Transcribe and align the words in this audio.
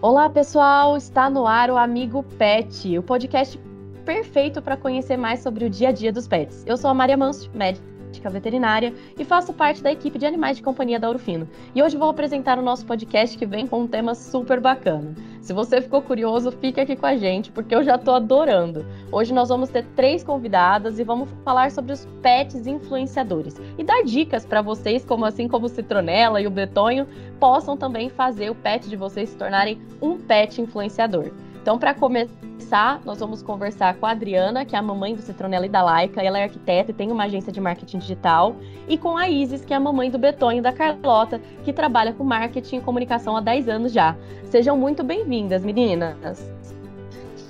Olá, 0.00 0.30
pessoal! 0.30 0.96
Está 0.96 1.28
no 1.28 1.44
ar 1.44 1.72
o 1.72 1.76
Amigo 1.76 2.22
Pet, 2.22 2.96
o 2.96 3.02
podcast 3.02 3.58
perfeito 4.04 4.62
para 4.62 4.76
conhecer 4.76 5.16
mais 5.16 5.40
sobre 5.40 5.64
o 5.64 5.70
dia 5.70 5.88
a 5.88 5.92
dia 5.92 6.12
dos 6.12 6.28
pets. 6.28 6.62
Eu 6.68 6.76
sou 6.76 6.88
a 6.88 6.94
Maria 6.94 7.16
Manso, 7.16 7.50
médica 7.52 7.97
veterinária, 8.28 8.92
e 9.18 9.24
faço 9.24 9.52
parte 9.52 9.82
da 9.82 9.92
equipe 9.92 10.18
de 10.18 10.26
animais 10.26 10.56
de 10.56 10.62
companhia 10.62 10.98
da 10.98 11.08
Urufino. 11.08 11.48
E 11.74 11.82
hoje 11.82 11.96
vou 11.96 12.08
apresentar 12.08 12.58
o 12.58 12.62
nosso 12.62 12.84
podcast 12.84 13.38
que 13.38 13.46
vem 13.46 13.66
com 13.66 13.82
um 13.82 13.86
tema 13.86 14.14
super 14.14 14.58
bacana. 14.58 15.14
Se 15.40 15.52
você 15.52 15.80
ficou 15.80 16.02
curioso, 16.02 16.50
fica 16.50 16.82
aqui 16.82 16.96
com 16.96 17.06
a 17.06 17.16
gente, 17.16 17.52
porque 17.52 17.74
eu 17.74 17.82
já 17.84 17.94
estou 17.94 18.14
adorando. 18.14 18.84
Hoje 19.12 19.32
nós 19.32 19.48
vamos 19.48 19.68
ter 19.70 19.84
três 19.94 20.24
convidadas 20.24 20.98
e 20.98 21.04
vamos 21.04 21.28
falar 21.44 21.70
sobre 21.70 21.92
os 21.92 22.06
pets 22.20 22.66
influenciadores 22.66 23.56
e 23.78 23.84
dar 23.84 24.02
dicas 24.02 24.44
para 24.44 24.60
vocês, 24.60 25.04
como 25.04 25.24
assim 25.24 25.46
como 25.46 25.66
o 25.66 25.68
Citronela 25.68 26.40
e 26.40 26.46
o 26.46 26.50
Betonho, 26.50 27.06
possam 27.38 27.76
também 27.76 28.08
fazer 28.08 28.50
o 28.50 28.54
pet 28.54 28.88
de 28.88 28.96
vocês 28.96 29.28
se 29.30 29.36
tornarem 29.36 29.80
um 30.02 30.18
pet 30.18 30.60
influenciador. 30.60 31.30
Então, 31.68 31.78
para 31.78 31.92
começar, 31.92 32.98
nós 33.04 33.20
vamos 33.20 33.42
conversar 33.42 33.94
com 33.96 34.06
a 34.06 34.12
Adriana, 34.12 34.64
que 34.64 34.74
é 34.74 34.78
a 34.78 34.80
mamãe 34.80 35.14
do 35.14 35.20
Citronela 35.20 35.66
e 35.66 35.68
da 35.68 35.82
Laika. 35.82 36.22
Ela 36.22 36.38
é 36.38 36.44
arquiteta 36.44 36.92
e 36.92 36.94
tem 36.94 37.12
uma 37.12 37.24
agência 37.24 37.52
de 37.52 37.60
marketing 37.60 37.98
digital. 37.98 38.56
E 38.88 38.96
com 38.96 39.18
a 39.18 39.28
Isis, 39.28 39.66
que 39.66 39.74
é 39.74 39.76
a 39.76 39.80
mamãe 39.80 40.10
do 40.10 40.16
Betonho 40.18 40.60
e 40.60 40.62
da 40.62 40.72
Carlota, 40.72 41.38
que 41.66 41.70
trabalha 41.70 42.14
com 42.14 42.24
marketing 42.24 42.76
e 42.76 42.80
comunicação 42.80 43.36
há 43.36 43.42
10 43.42 43.68
anos 43.68 43.92
já. 43.92 44.16
Sejam 44.44 44.78
muito 44.78 45.04
bem-vindas, 45.04 45.62
meninas. 45.62 46.50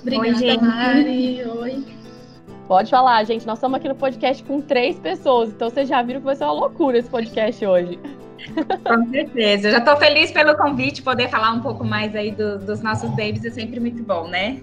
Obrigada, 0.01 0.27
Oi, 0.27 0.35
gente. 0.35 0.63
Mari. 0.65 1.41
Oi. 1.45 1.85
Pode 2.67 2.91
falar, 2.91 3.23
gente. 3.23 3.47
Nós 3.47 3.57
estamos 3.57 3.77
aqui 3.77 3.87
no 3.87 3.95
podcast 3.95 4.43
com 4.43 4.59
três 4.59 4.99
pessoas, 4.99 5.47
então 5.47 5.69
vocês 5.69 5.87
já 5.87 6.01
viram 6.01 6.19
que 6.19 6.25
vai 6.25 6.35
ser 6.35 6.43
uma 6.43 6.51
loucura 6.51 6.97
esse 6.97 7.09
podcast 7.09 7.65
hoje. 7.65 7.97
Com 8.85 9.09
certeza. 9.09 9.67
Eu 9.67 9.71
já 9.71 9.77
estou 9.79 9.97
feliz 9.97 10.31
pelo 10.31 10.55
convite, 10.55 11.01
poder 11.01 11.29
falar 11.29 11.51
um 11.51 11.61
pouco 11.61 11.83
mais 11.83 12.15
aí 12.15 12.31
do, 12.31 12.59
dos 12.59 12.81
nossos 12.81 13.09
babies 13.11 13.43
é 13.45 13.49
sempre 13.49 13.79
muito 13.79 14.03
bom, 14.03 14.27
né? 14.27 14.61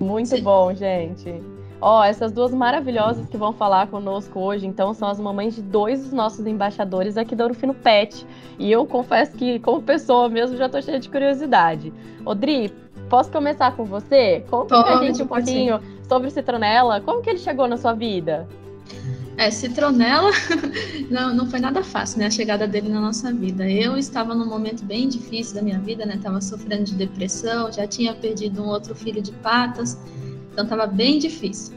Muito 0.00 0.28
Sim. 0.28 0.42
bom, 0.42 0.74
gente. 0.74 1.40
Ó, 1.80 2.02
essas 2.02 2.32
duas 2.32 2.52
maravilhosas 2.52 3.28
que 3.28 3.36
vão 3.36 3.52
falar 3.52 3.86
conosco 3.88 4.40
hoje, 4.40 4.66
então, 4.66 4.94
são 4.94 5.08
as 5.08 5.20
mamães 5.20 5.54
de 5.54 5.62
dois 5.62 6.02
dos 6.02 6.12
nossos 6.12 6.46
embaixadores 6.46 7.16
aqui 7.16 7.34
da 7.34 7.44
Urufino 7.44 7.74
Pet. 7.74 8.26
E 8.58 8.72
eu 8.72 8.86
confesso 8.86 9.36
que, 9.36 9.58
como 9.60 9.82
pessoa 9.82 10.28
mesmo, 10.28 10.56
já 10.56 10.68
tô 10.68 10.80
cheia 10.80 10.98
de 10.98 11.08
curiosidade. 11.08 11.92
Odri, 12.24 12.72
posso 13.10 13.30
começar 13.30 13.76
com 13.76 13.84
você? 13.84 14.42
Conta 14.48 14.82
pra 14.82 14.96
gente 14.96 15.22
um 15.22 15.26
pouquinho 15.26 15.80
sobre 16.08 16.28
o 16.28 16.30
Citronela. 16.30 17.00
Como 17.00 17.20
que 17.20 17.30
ele 17.30 17.38
chegou 17.38 17.68
na 17.68 17.76
sua 17.76 17.92
vida? 17.92 18.48
É, 19.38 19.50
Citronela 19.50 20.30
não, 21.10 21.34
não 21.34 21.46
foi 21.46 21.60
nada 21.60 21.82
fácil, 21.82 22.20
né? 22.20 22.26
A 22.26 22.30
chegada 22.30 22.66
dele 22.66 22.88
na 22.88 23.00
nossa 23.00 23.32
vida. 23.32 23.68
Eu 23.68 23.96
estava 23.98 24.34
num 24.34 24.46
momento 24.46 24.82
bem 24.84 25.08
difícil 25.08 25.54
da 25.54 25.62
minha 25.62 25.78
vida, 25.78 26.06
né? 26.06 26.14
Estava 26.14 26.40
sofrendo 26.40 26.84
de 26.84 26.94
depressão, 26.94 27.70
já 27.70 27.86
tinha 27.86 28.14
perdido 28.14 28.62
um 28.62 28.66
outro 28.66 28.94
filho 28.94 29.20
de 29.20 29.32
patas, 29.32 29.98
então 30.52 30.64
estava 30.64 30.86
bem 30.86 31.18
difícil. 31.18 31.74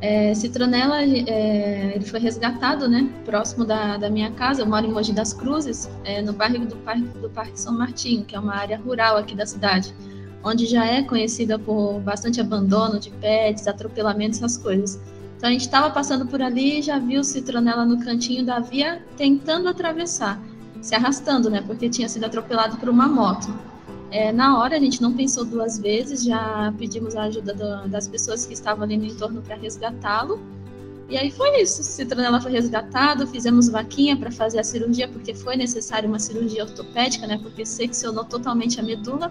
É, 0.00 0.32
é, 0.32 1.92
ele 1.94 2.04
foi 2.04 2.20
resgatado, 2.20 2.88
né? 2.88 3.10
Próximo 3.24 3.64
da, 3.64 3.98
da 3.98 4.08
minha 4.08 4.30
casa. 4.32 4.62
Eu 4.62 4.66
moro 4.66 4.86
em 4.86 4.92
Mogi 4.92 5.12
das 5.12 5.32
Cruzes, 5.34 5.90
é, 6.04 6.22
no 6.22 6.32
bairro 6.32 6.66
do 6.66 6.76
Parque, 6.76 7.02
do 7.18 7.28
Parque 7.30 7.60
São 7.60 7.76
Martinho, 7.76 8.24
que 8.24 8.34
é 8.34 8.38
uma 8.38 8.54
área 8.54 8.78
rural 8.78 9.16
aqui 9.16 9.34
da 9.34 9.44
cidade, 9.44 9.94
onde 10.42 10.66
já 10.66 10.86
é 10.86 11.02
conhecida 11.02 11.58
por 11.58 12.00
bastante 12.00 12.40
abandono 12.40 12.98
de 12.98 13.10
pets, 13.10 13.66
atropelamentos, 13.66 14.38
essas 14.38 14.56
coisas. 14.56 15.00
Então 15.44 15.50
a 15.50 15.52
gente 15.52 15.66
estava 15.66 15.90
passando 15.90 16.24
por 16.24 16.40
ali 16.40 16.78
e 16.78 16.82
já 16.82 16.98
viu 16.98 17.22
Citronela 17.22 17.84
no 17.84 18.02
cantinho 18.02 18.46
da 18.46 18.60
via 18.60 19.04
tentando 19.14 19.68
atravessar, 19.68 20.40
se 20.80 20.94
arrastando, 20.94 21.50
né? 21.50 21.60
Porque 21.60 21.90
tinha 21.90 22.08
sido 22.08 22.24
atropelado 22.24 22.78
por 22.78 22.88
uma 22.88 23.06
moto. 23.06 23.54
É, 24.10 24.32
na 24.32 24.58
hora 24.58 24.74
a 24.74 24.80
gente 24.80 25.02
não 25.02 25.12
pensou 25.12 25.44
duas 25.44 25.78
vezes, 25.78 26.24
já 26.24 26.72
pedimos 26.78 27.14
a 27.14 27.24
ajuda 27.24 27.52
do, 27.52 27.88
das 27.90 28.08
pessoas 28.08 28.46
que 28.46 28.54
estavam 28.54 28.84
ali 28.84 28.96
no 28.96 29.04
entorno 29.04 29.42
para 29.42 29.54
resgatá-lo. 29.54 30.40
E 31.10 31.18
aí 31.18 31.30
foi 31.30 31.60
isso. 31.60 31.82
Citronela 31.82 32.40
foi 32.40 32.52
resgatado, 32.52 33.26
fizemos 33.26 33.68
vaquinha 33.68 34.16
para 34.16 34.30
fazer 34.30 34.60
a 34.60 34.64
cirurgia, 34.64 35.08
porque 35.08 35.34
foi 35.34 35.56
necessário 35.56 36.08
uma 36.08 36.18
cirurgia 36.18 36.64
ortopédica, 36.64 37.26
né? 37.26 37.38
Porque 37.42 37.66
seccionou 37.66 38.24
totalmente 38.24 38.80
a 38.80 38.82
medula. 38.82 39.30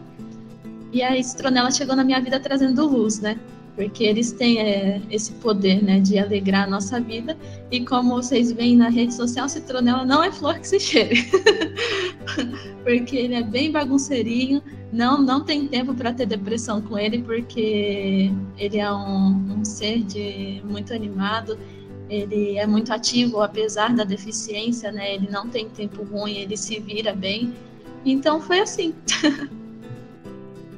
E 0.91 1.01
aí 1.01 1.23
Citronela 1.23 1.71
chegou 1.71 1.95
na 1.95 2.03
minha 2.03 2.21
vida 2.21 2.39
trazendo 2.39 2.85
luz, 2.85 3.19
né? 3.19 3.39
Porque 3.75 4.03
eles 4.03 4.31
têm 4.31 4.59
é, 4.59 5.01
esse 5.09 5.33
poder, 5.33 5.83
né, 5.83 5.99
de 5.99 6.17
alegrar 6.19 6.65
a 6.65 6.69
nossa 6.69 6.99
vida. 6.99 7.37
E 7.71 7.83
como 7.83 8.15
vocês 8.15 8.51
veem 8.51 8.75
na 8.75 8.89
rede 8.89 9.13
social, 9.13 9.49
Citronela 9.49 10.05
não 10.05 10.23
é 10.23 10.31
flor 10.31 10.59
que 10.59 10.67
se 10.67 10.79
cheire, 10.79 11.23
porque 12.83 13.15
ele 13.15 13.33
é 13.33 13.43
bem 13.43 13.71
bagunceirinho. 13.71 14.61
Não, 14.91 15.19
não 15.19 15.43
tem 15.43 15.67
tempo 15.67 15.93
para 15.95 16.13
ter 16.13 16.27
depressão 16.27 16.81
com 16.81 16.97
ele, 16.97 17.23
porque 17.23 18.31
ele 18.57 18.77
é 18.77 18.93
um, 18.93 19.59
um 19.59 19.65
ser 19.65 20.03
de 20.03 20.61
muito 20.63 20.93
animado. 20.93 21.57
Ele 22.09 22.57
é 22.57 22.67
muito 22.67 22.93
ativo, 22.93 23.41
apesar 23.41 23.95
da 23.95 24.03
deficiência, 24.03 24.91
né? 24.91 25.15
Ele 25.15 25.27
não 25.31 25.49
tem 25.49 25.67
tempo 25.67 26.03
ruim, 26.03 26.33
ele 26.37 26.55
se 26.55 26.79
vira 26.79 27.13
bem. 27.13 27.53
Então 28.05 28.39
foi 28.39 28.59
assim. 28.59 28.93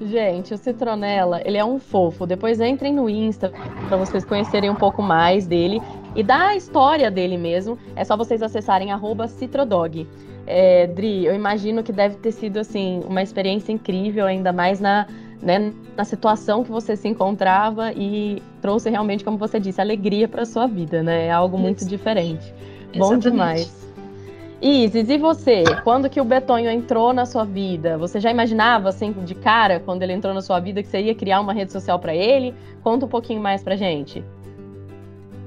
Gente, 0.02 0.54
o 0.54 0.58
Citronela, 0.58 1.42
ele 1.46 1.58
é 1.58 1.64
um 1.64 1.80
fofo. 1.80 2.26
Depois 2.26 2.60
entrem 2.60 2.94
no 2.94 3.10
Insta 3.10 3.52
para 3.88 3.98
vocês 3.98 4.26
conhecerem 4.26 4.70
um 4.70 4.76
pouco 4.76 5.02
mais 5.02 5.48
dele 5.48 5.82
e 6.16 6.22
da 6.22 6.56
história 6.56 7.10
dele 7.10 7.38
mesmo. 7.38 7.78
É 7.96 8.04
só 8.04 8.18
vocês 8.18 8.42
acessarem 8.42 8.90
@citrodog. 9.28 10.08
É, 10.48 10.88
Dri, 10.88 11.26
eu 11.26 11.34
imagino 11.34 11.82
que 11.82 11.92
deve 11.92 12.18
ter 12.18 12.32
sido 12.32 12.58
assim 12.60 13.02
uma 13.08 13.24
experiência 13.24 13.72
incrível, 13.72 14.26
ainda 14.26 14.54
mais 14.54 14.80
na, 14.80 15.08
né, 15.42 15.74
na 15.98 16.04
situação 16.04 16.64
que 16.64 16.72
você 16.72 16.96
se 16.96 17.08
encontrava 17.08 17.92
e 17.94 18.44
trouxe 18.62 18.90
realmente, 18.90 19.24
como 19.24 19.38
você 19.38 19.60
disse, 19.60 19.82
alegria 19.82 20.28
para 20.28 20.46
sua 20.46 20.68
vida, 20.68 21.02
né? 21.02 21.28
É 21.28 21.32
algo 21.32 21.58
muito 21.58 21.80
Isso. 21.80 21.90
diferente. 21.90 22.54
Exatamente. 22.94 23.00
Bom 23.00 23.18
demais. 23.18 23.95
Isis, 24.62 25.10
e 25.10 25.18
você? 25.18 25.78
Quando 25.84 26.10
que 26.10 26.20
o 26.20 26.24
Betonho 26.24 26.70
entrou 26.70 27.14
na 27.14 27.26
sua 27.26 27.44
vida? 27.44 27.98
Você 27.98 28.20
já 28.20 28.32
imaginava, 28.32 28.90
assim, 28.90 29.12
de 29.12 29.36
cara, 29.36 29.80
quando 29.80 30.02
ele 30.02 30.14
entrou 30.14 30.34
na 30.34 30.42
sua 30.42 30.60
vida, 30.60 30.82
que 30.82 30.88
você 30.88 31.02
ia 31.02 31.14
criar 31.14 31.42
uma 31.42 31.54
rede 31.54 31.72
social 31.72 32.00
para 32.00 32.16
ele? 32.16 32.54
Conta 32.82 33.06
um 33.06 33.10
pouquinho 33.10 33.42
mais 33.42 33.62
pra 33.62 33.76
gente. 33.76 34.24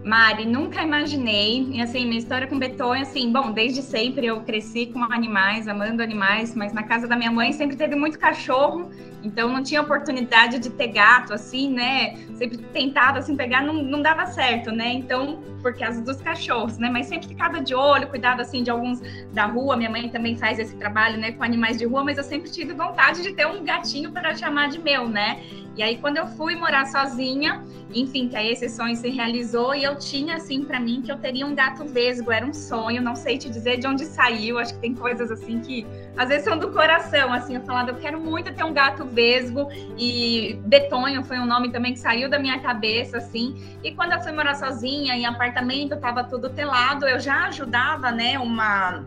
Mari, 0.05 0.47
nunca 0.47 0.83
imaginei. 0.83 1.69
E 1.73 1.83
assim, 1.83 2.07
minha 2.07 2.19
história 2.19 2.47
com 2.47 2.59
Betonho, 2.59 3.03
assim, 3.03 3.33
bom, 3.33 3.51
desde 3.51 3.83
sempre 3.83 4.27
eu 4.27 4.41
cresci 4.43 4.87
com 4.87 5.03
animais, 5.05 5.67
amando 5.67 6.03
animais, 6.03 6.55
mas 6.55 6.73
na 6.73 6.83
casa 6.83 7.09
da 7.09 7.17
minha 7.17 7.31
mãe 7.31 7.53
sempre 7.53 7.77
teve 7.77 7.97
muito 7.97 8.19
cachorro, 8.19 8.91
então 9.23 9.49
não 9.49 9.63
tinha 9.63 9.81
oportunidade 9.81 10.59
de 10.59 10.71
ter 10.71 10.89
gato, 10.89 11.33
assim, 11.33 11.71
né? 11.73 12.17
Sempre 12.35 12.59
tentava, 12.59 13.19
assim, 13.19 13.37
pegar, 13.37 13.63
não, 13.63 13.75
não 13.75 14.01
dava 14.01 14.27
certo, 14.27 14.71
né? 14.71 14.93
Então 14.93 15.43
por 15.63 15.77
causa 15.77 16.01
dos 16.01 16.21
cachorros, 16.21 16.79
né? 16.79 16.89
Mas 16.91 17.07
sempre 17.07 17.29
ficava 17.29 17.61
de 17.61 17.75
olho, 17.75 18.09
cuidava 18.09 18.43
assim 18.43 18.63
de 18.63 18.71
alguns 18.71 19.01
da 19.33 19.47
rua. 19.47 19.77
Minha 19.77 19.91
mãe 19.91 20.09
também 20.09 20.37
faz 20.37 20.59
esse 20.59 20.77
trabalho, 20.77 21.19
né, 21.19 21.33
com 21.33 21.43
animais 21.43 21.77
de 21.77 21.85
rua, 21.85 22.05
mas 22.05 22.19
eu 22.19 22.25
sempre 22.25 22.51
tive 22.51 22.73
vontade 22.73 23.23
de 23.23 23.33
ter 23.33 23.47
um 23.47 23.65
gatinho 23.65 24.13
para 24.13 24.35
chamar 24.35 24.69
de 24.69 24.79
meu, 24.79 25.09
né? 25.09 25.43
E 25.77 25.83
aí 25.83 25.97
quando 25.99 26.17
eu 26.17 26.27
fui 26.27 26.57
morar 26.57 26.87
sozinha, 26.87 27.63
enfim, 27.95 28.29
que 28.29 28.37
aí 28.37 28.51
esse 28.51 28.69
sonho 28.69 28.97
se 28.97 29.09
realizou 29.09 29.75
e 29.75 29.85
eu 29.85 29.97
tinha 29.97 30.37
assim 30.37 30.65
para 30.65 30.81
mim 30.81 31.01
que 31.03 31.11
eu 31.11 31.19
teria 31.19 31.47
um 31.47 31.55
gato 31.55 31.85
vesgo, 31.85 32.33
era 32.33 32.45
um 32.45 32.53
sonho, 32.53 33.01
não 33.01 33.15
sei 33.15 33.39
te 33.39 33.49
dizer 33.49 33.79
de 33.79 33.87
onde 33.87 34.05
saiu, 34.05 34.59
acho 34.59 34.75
que 34.75 34.81
tem 34.81 34.95
coisas 34.95 35.31
assim 35.31 35.61
que 35.61 35.87
às 36.17 36.29
vezes 36.29 36.45
são 36.45 36.59
do 36.59 36.73
coração, 36.73 37.33
assim, 37.33 37.55
eu 37.55 37.63
falava, 37.63 37.91
eu 37.91 37.97
quero 37.97 38.21
muito 38.21 38.53
ter 38.53 38.65
um 38.65 38.73
gato 38.73 39.05
vesgo 39.09 39.69
e 39.97 40.59
Betonho 40.65 41.25
foi 41.25 41.39
um 41.39 41.47
nome 41.47 41.71
também 41.71 41.93
que 41.93 41.99
saiu 41.99 42.29
da 42.29 42.39
minha 42.39 42.59
cabeça 42.61 43.19
assim. 43.19 43.57
E 43.83 43.93
quando 43.93 44.13
eu 44.13 44.21
fui 44.21 44.33
morar 44.33 44.55
sozinha 44.55 45.15
em 45.17 45.27
apartamento 45.27 45.95
estava 45.95 46.25
tudo 46.25 46.51
telado, 46.51 47.07
eu 47.07 47.19
já 47.19 47.47
ajudava, 47.47 48.11
né, 48.11 48.39
uma, 48.39 49.05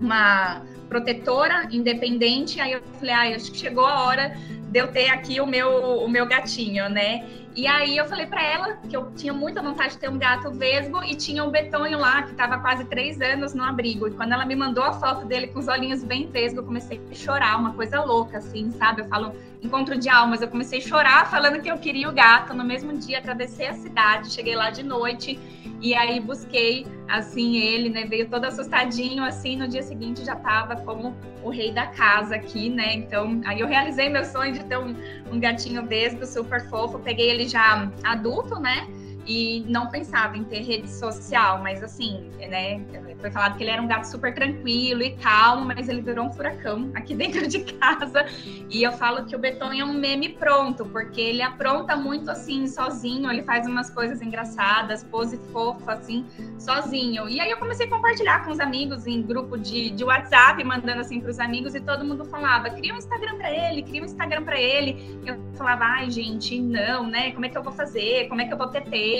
uma 0.00 0.62
protetora 0.88 1.68
independente, 1.70 2.60
aí 2.60 2.72
eu 2.72 2.82
falei, 2.98 3.14
ah, 3.14 3.36
acho 3.36 3.52
que 3.52 3.58
chegou 3.58 3.84
a 3.84 4.04
hora 4.04 4.36
de 4.68 4.78
eu 4.78 4.88
ter 4.88 5.08
aqui 5.08 5.40
o 5.40 5.46
meu, 5.46 6.00
o 6.04 6.08
meu 6.08 6.26
gatinho, 6.26 6.88
né? 6.88 7.26
E 7.56 7.66
aí 7.66 7.96
eu 7.96 8.06
falei 8.06 8.26
para 8.26 8.40
ela 8.40 8.76
que 8.88 8.96
eu 8.96 9.10
tinha 9.16 9.32
muita 9.32 9.60
vontade 9.60 9.94
de 9.94 9.98
ter 9.98 10.08
um 10.08 10.18
gato 10.18 10.50
vesgo 10.52 11.02
e 11.02 11.16
tinha 11.16 11.42
um 11.42 11.50
betonho 11.50 11.98
lá 11.98 12.22
que 12.22 12.30
estava 12.30 12.58
quase 12.58 12.84
três 12.84 13.20
anos 13.20 13.52
no 13.52 13.64
abrigo. 13.64 14.06
E 14.06 14.12
quando 14.12 14.32
ela 14.32 14.46
me 14.46 14.54
mandou 14.54 14.84
a 14.84 14.92
foto 14.92 15.26
dele 15.26 15.48
com 15.48 15.58
os 15.58 15.66
olhinhos 15.66 16.04
bem 16.04 16.28
vesgo, 16.28 16.60
eu 16.60 16.64
comecei 16.64 17.00
a 17.10 17.14
chorar, 17.14 17.58
uma 17.58 17.72
coisa 17.72 18.00
louca, 18.04 18.38
assim, 18.38 18.70
sabe? 18.70 19.00
Eu 19.00 19.08
falo 19.08 19.34
encontro 19.60 19.98
de 19.98 20.08
almas, 20.08 20.40
eu 20.40 20.46
comecei 20.46 20.78
a 20.78 20.82
chorar 20.82 21.28
falando 21.28 21.60
que 21.60 21.68
eu 21.68 21.78
queria 21.78 22.08
o 22.08 22.12
gato. 22.12 22.54
No 22.54 22.62
mesmo 22.62 22.96
dia, 22.96 23.18
atravessei 23.18 23.66
a 23.66 23.74
cidade, 23.74 24.30
cheguei 24.30 24.54
lá 24.54 24.70
de 24.70 24.84
noite 24.84 25.36
e 25.80 25.94
aí 25.94 26.18
busquei, 26.18 26.86
assim, 27.08 27.56
ele, 27.58 27.88
né? 27.88 28.04
Veio 28.04 28.28
todo 28.28 28.44
assustadinho, 28.44 29.22
assim, 29.22 29.56
no 29.56 29.68
dia 29.68 29.82
seguinte 29.82 30.24
já 30.24 30.34
estava 30.34 30.76
como 30.76 31.16
o 31.42 31.50
rei 31.50 31.72
da 31.72 31.86
casa 31.86 32.34
aqui, 32.34 32.68
né? 32.68 32.94
Então, 32.94 33.40
aí 33.44 33.60
eu 33.60 33.66
realizei 33.66 34.08
meu 34.08 34.24
sonho 34.24 34.52
de 34.52 34.64
ter 34.64 34.78
um, 34.78 34.94
um 35.32 35.38
gatinho 35.38 35.86
vesgo 35.86 36.26
super 36.26 36.68
fofo. 36.68 36.98
Peguei 36.98 37.30
ele 37.30 37.46
já 37.48 37.90
adulto, 38.02 38.58
né? 38.58 38.88
E 39.28 39.62
não 39.68 39.88
pensava 39.88 40.38
em 40.38 40.44
ter 40.44 40.62
rede 40.62 40.88
social, 40.88 41.60
mas 41.62 41.82
assim, 41.82 42.30
né? 42.48 42.80
Foi 43.20 43.30
falado 43.30 43.58
que 43.58 43.64
ele 43.64 43.70
era 43.70 43.82
um 43.82 43.86
gato 43.86 44.04
super 44.04 44.32
tranquilo 44.32 45.02
e 45.02 45.10
calmo, 45.16 45.66
mas 45.66 45.88
ele 45.88 46.00
virou 46.00 46.26
um 46.26 46.32
furacão 46.32 46.90
aqui 46.94 47.12
dentro 47.14 47.46
de 47.46 47.60
casa. 47.74 48.24
E 48.70 48.82
eu 48.82 48.92
falo 48.92 49.26
que 49.26 49.36
o 49.36 49.38
Betonho 49.38 49.82
é 49.82 49.84
um 49.84 49.92
meme 49.92 50.30
pronto, 50.30 50.86
porque 50.86 51.20
ele 51.20 51.42
apronta 51.42 51.94
muito 51.94 52.30
assim, 52.30 52.66
sozinho, 52.66 53.30
ele 53.30 53.42
faz 53.42 53.66
umas 53.66 53.90
coisas 53.90 54.22
engraçadas, 54.22 55.04
pose 55.04 55.36
fofa, 55.52 55.94
assim, 55.94 56.24
sozinho. 56.58 57.28
E 57.28 57.38
aí 57.38 57.50
eu 57.50 57.58
comecei 57.58 57.86
a 57.86 57.90
compartilhar 57.90 58.44
com 58.44 58.52
os 58.52 58.60
amigos 58.60 59.06
em 59.06 59.20
grupo 59.20 59.58
de, 59.58 59.90
de 59.90 60.04
WhatsApp, 60.04 60.62
mandando 60.64 61.00
assim 61.00 61.20
para 61.20 61.30
os 61.30 61.38
amigos, 61.38 61.74
e 61.74 61.80
todo 61.80 62.02
mundo 62.02 62.24
falava: 62.24 62.70
cria 62.70 62.94
um 62.94 62.96
Instagram 62.96 63.36
para 63.36 63.50
ele, 63.50 63.82
cria 63.82 64.00
um 64.00 64.06
Instagram 64.06 64.42
para 64.44 64.58
ele. 64.58 65.18
Eu 65.26 65.36
falava, 65.54 65.84
ai, 65.84 66.10
gente, 66.10 66.58
não, 66.58 67.06
né? 67.06 67.32
Como 67.32 67.44
é 67.44 67.48
que 67.50 67.58
eu 67.58 67.62
vou 67.62 67.72
fazer? 67.72 68.26
Como 68.28 68.40
é 68.40 68.46
que 68.46 68.54
eu 68.54 68.56
vou 68.56 68.68
ter 68.68 68.82
tempo 68.82 69.17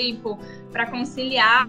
para 0.73 0.87
conciliar? 0.87 1.69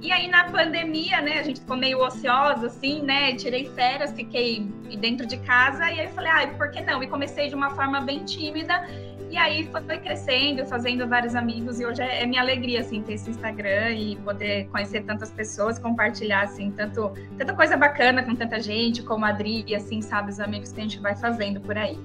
E 0.00 0.12
aí 0.12 0.28
na 0.28 0.44
pandemia, 0.44 1.20
né, 1.20 1.38
a 1.38 1.42
gente 1.42 1.60
ficou 1.60 1.76
meio 1.76 1.98
ociosa, 2.04 2.66
assim, 2.66 3.02
né? 3.02 3.34
Tirei 3.34 3.68
férias, 3.70 4.12
fiquei 4.12 4.60
dentro 4.98 5.26
de 5.26 5.36
casa, 5.38 5.90
e 5.90 6.00
aí 6.00 6.08
falei, 6.08 6.30
ai, 6.30 6.54
por 6.54 6.70
que 6.70 6.80
não? 6.80 7.02
E 7.02 7.06
comecei 7.06 7.48
de 7.48 7.54
uma 7.54 7.70
forma 7.70 8.00
bem 8.00 8.24
tímida. 8.24 8.86
E 9.28 9.36
aí 9.36 9.68
foi 9.70 9.98
crescendo, 9.98 10.64
fazendo 10.66 11.06
vários 11.08 11.34
amigos, 11.34 11.80
e 11.80 11.86
hoje 11.86 12.00
é, 12.00 12.22
é 12.22 12.26
minha 12.26 12.40
alegria, 12.40 12.80
assim, 12.80 13.02
ter 13.02 13.14
esse 13.14 13.28
Instagram 13.28 13.90
e 13.90 14.16
poder 14.16 14.68
conhecer 14.68 15.02
tantas 15.02 15.30
pessoas, 15.30 15.78
compartilhar, 15.78 16.42
assim, 16.42 16.70
tanto, 16.70 17.12
tanta 17.36 17.52
coisa 17.52 17.76
bacana 17.76 18.22
com 18.22 18.36
tanta 18.36 18.60
gente, 18.60 19.02
como 19.02 19.24
a 19.24 19.30
Adri, 19.30 19.64
e 19.66 19.74
assim, 19.74 20.00
sabe, 20.00 20.30
os 20.30 20.38
amigos 20.38 20.70
que 20.70 20.80
a 20.80 20.82
gente 20.84 21.00
vai 21.00 21.16
fazendo 21.16 21.60
por 21.60 21.76
aí. 21.76 21.98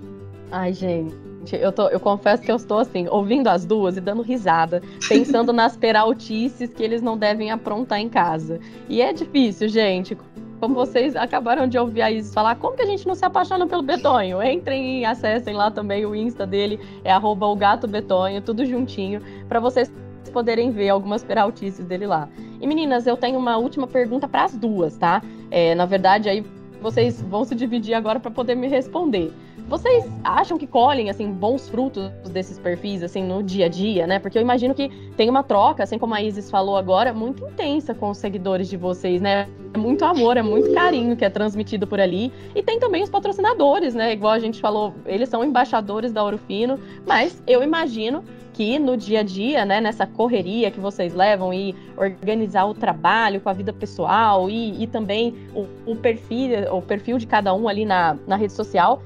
Ai, 0.52 0.74
gente, 0.74 1.16
eu, 1.54 1.72
tô, 1.72 1.88
eu 1.88 2.00
confesso 2.00 2.44
que 2.44 2.52
eu 2.52 2.58
estou 2.58 2.80
assim, 2.80 3.08
ouvindo 3.08 3.48
as 3.48 3.66
duas 3.66 3.96
e 3.96 4.02
dando 4.02 4.22
risada, 4.22 4.82
pensando 5.08 5.54
nas 5.54 5.78
peraltices 5.78 6.74
que 6.74 6.84
eles 6.84 7.02
não 7.02 7.18
devem 7.18 7.52
aprontar 7.52 8.00
em 8.00 8.10
casa. 8.10 8.60
E 8.90 9.02
é 9.02 9.14
difícil, 9.14 9.70
gente. 9.70 10.18
Como 10.60 10.76
vocês 10.76 11.16
acabaram 11.16 11.68
de 11.68 11.78
ouvir 11.80 12.02
a 12.04 12.12
Isis 12.12 12.34
falar, 12.34 12.56
como 12.56 12.76
que 12.76 12.84
a 12.84 12.86
gente 12.86 13.08
não 13.08 13.16
se 13.16 13.26
apaixona 13.26 13.66
pelo 13.66 13.82
Betonho? 13.82 14.44
Entrem 14.44 15.00
e 15.00 15.06
acessem 15.06 15.56
lá 15.56 15.72
também 15.72 16.06
o 16.06 16.14
Insta 16.14 16.46
dele, 16.46 16.80
é 17.04 17.12
arroba 17.12 17.48
o 17.48 17.56
gato 17.56 17.88
Betonho, 17.88 18.42
tudo 18.42 18.64
juntinho, 18.64 19.22
para 19.48 19.60
vocês 19.60 19.92
poderem 20.32 20.70
ver 20.70 20.90
algumas 20.90 21.24
peraltices 21.24 21.86
dele 21.86 22.06
lá. 22.06 22.30
E 22.60 22.68
meninas, 22.68 23.08
eu 23.08 23.18
tenho 23.18 23.40
uma 23.40 23.58
última 23.58 23.88
pergunta 23.88 24.28
para 24.28 24.44
as 24.44 24.56
duas, 24.56 24.96
tá? 24.98 25.24
É, 25.50 25.74
na 25.74 25.86
verdade, 25.86 26.30
aí 26.30 26.46
vocês 26.82 27.22
vão 27.22 27.44
se 27.44 27.56
dividir 27.56 27.94
agora 27.94 28.20
para 28.20 28.32
poder 28.32 28.56
me 28.56 28.68
responder. 28.68 29.32
Vocês 29.72 30.06
acham 30.22 30.58
que 30.58 30.68
colhem 30.68 31.10
assim 31.10 31.32
bons 31.32 31.70
frutos 31.70 32.12
desses 32.30 32.60
perfis 32.60 33.02
assim 33.02 33.24
no 33.24 33.42
dia 33.42 33.68
a 33.68 33.70
dia, 33.70 34.06
né? 34.06 34.20
Porque 34.20 34.38
eu 34.38 34.42
imagino 34.42 34.76
que 34.76 34.90
tem 35.16 35.30
uma 35.30 35.44
troca, 35.44 35.82
assim 35.82 35.98
como 35.98 36.14
a 36.14 36.22
Isis 36.22 36.52
falou 36.52 36.76
agora, 36.76 37.14
muito 37.14 37.48
intensa 37.48 37.96
com 37.96 38.10
os 38.10 38.18
seguidores 38.18 38.68
de 38.68 38.76
vocês, 38.76 39.22
né? 39.22 39.48
É 39.74 39.78
muito 39.78 40.04
amor, 40.04 40.36
é 40.36 40.42
muito 40.42 40.74
carinho 40.74 41.16
que 41.16 41.24
é 41.24 41.30
transmitido 41.30 41.88
por 41.88 42.02
ali. 42.02 42.34
E 42.54 42.62
tem 42.62 42.82
também 42.82 43.02
os 43.02 43.10
patrocinadores, 43.10 43.96
né? 43.96 44.12
Igual 44.12 44.34
a 44.34 44.40
gente 44.40 44.60
falou, 44.60 44.94
eles 45.06 45.30
são 45.30 45.42
embaixadores 45.42 46.12
da 46.12 46.22
Ouro 46.22 46.38
Fino, 46.38 46.78
mas 47.08 47.42
eu 47.48 47.64
imagino 47.64 48.26
que 48.52 48.78
no 48.78 48.98
dia 48.98 49.22
a 49.22 49.24
dia, 49.24 49.64
né, 49.64 49.80
nessa 49.80 50.06
correria 50.06 50.70
que 50.70 50.82
vocês 50.82 51.14
levam 51.14 51.54
e 51.54 51.74
organizar 51.96 52.66
o 52.66 52.74
trabalho 52.74 53.40
com 53.40 53.48
a 53.48 53.54
vida 53.54 53.72
pessoal 53.72 54.50
e, 54.50 54.84
e 54.84 54.88
também 54.88 55.34
o, 55.56 55.66
o, 55.90 55.96
perfil, 55.96 56.50
o 56.76 56.82
perfil 56.82 57.18
de 57.18 57.26
cada 57.26 57.54
um 57.54 57.70
ali 57.70 57.86
na, 57.86 58.18
na 58.28 58.36
rede 58.36 58.52
social, 58.52 59.02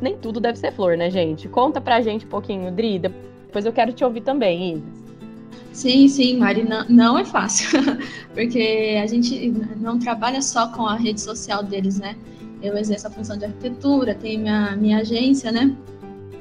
nem 0.00 0.16
tudo 0.16 0.40
deve 0.40 0.58
ser 0.58 0.72
flor, 0.72 0.96
né, 0.96 1.10
gente? 1.10 1.48
Conta 1.48 1.80
pra 1.80 2.00
gente 2.00 2.26
um 2.26 2.28
pouquinho, 2.28 2.70
Dri, 2.70 2.98
depois 2.98 3.64
eu 3.64 3.72
quero 3.72 3.92
te 3.92 4.04
ouvir 4.04 4.20
também, 4.22 4.74
Isis. 4.74 5.04
Sim, 5.72 6.06
sim, 6.06 6.36
Mari, 6.38 6.62
não, 6.62 6.84
não 6.88 7.18
é 7.18 7.24
fácil, 7.24 7.68
porque 8.32 8.96
a 9.02 9.06
gente 9.06 9.52
não 9.76 9.98
trabalha 9.98 10.40
só 10.40 10.68
com 10.68 10.86
a 10.86 10.94
rede 10.94 11.20
social 11.20 11.64
deles, 11.64 11.98
né? 11.98 12.16
Eu 12.62 12.76
exerço 12.76 13.08
a 13.08 13.10
função 13.10 13.36
de 13.36 13.44
arquitetura, 13.44 14.14
tenho 14.14 14.40
minha, 14.40 14.76
minha 14.76 14.98
agência, 14.98 15.50
né? 15.50 15.74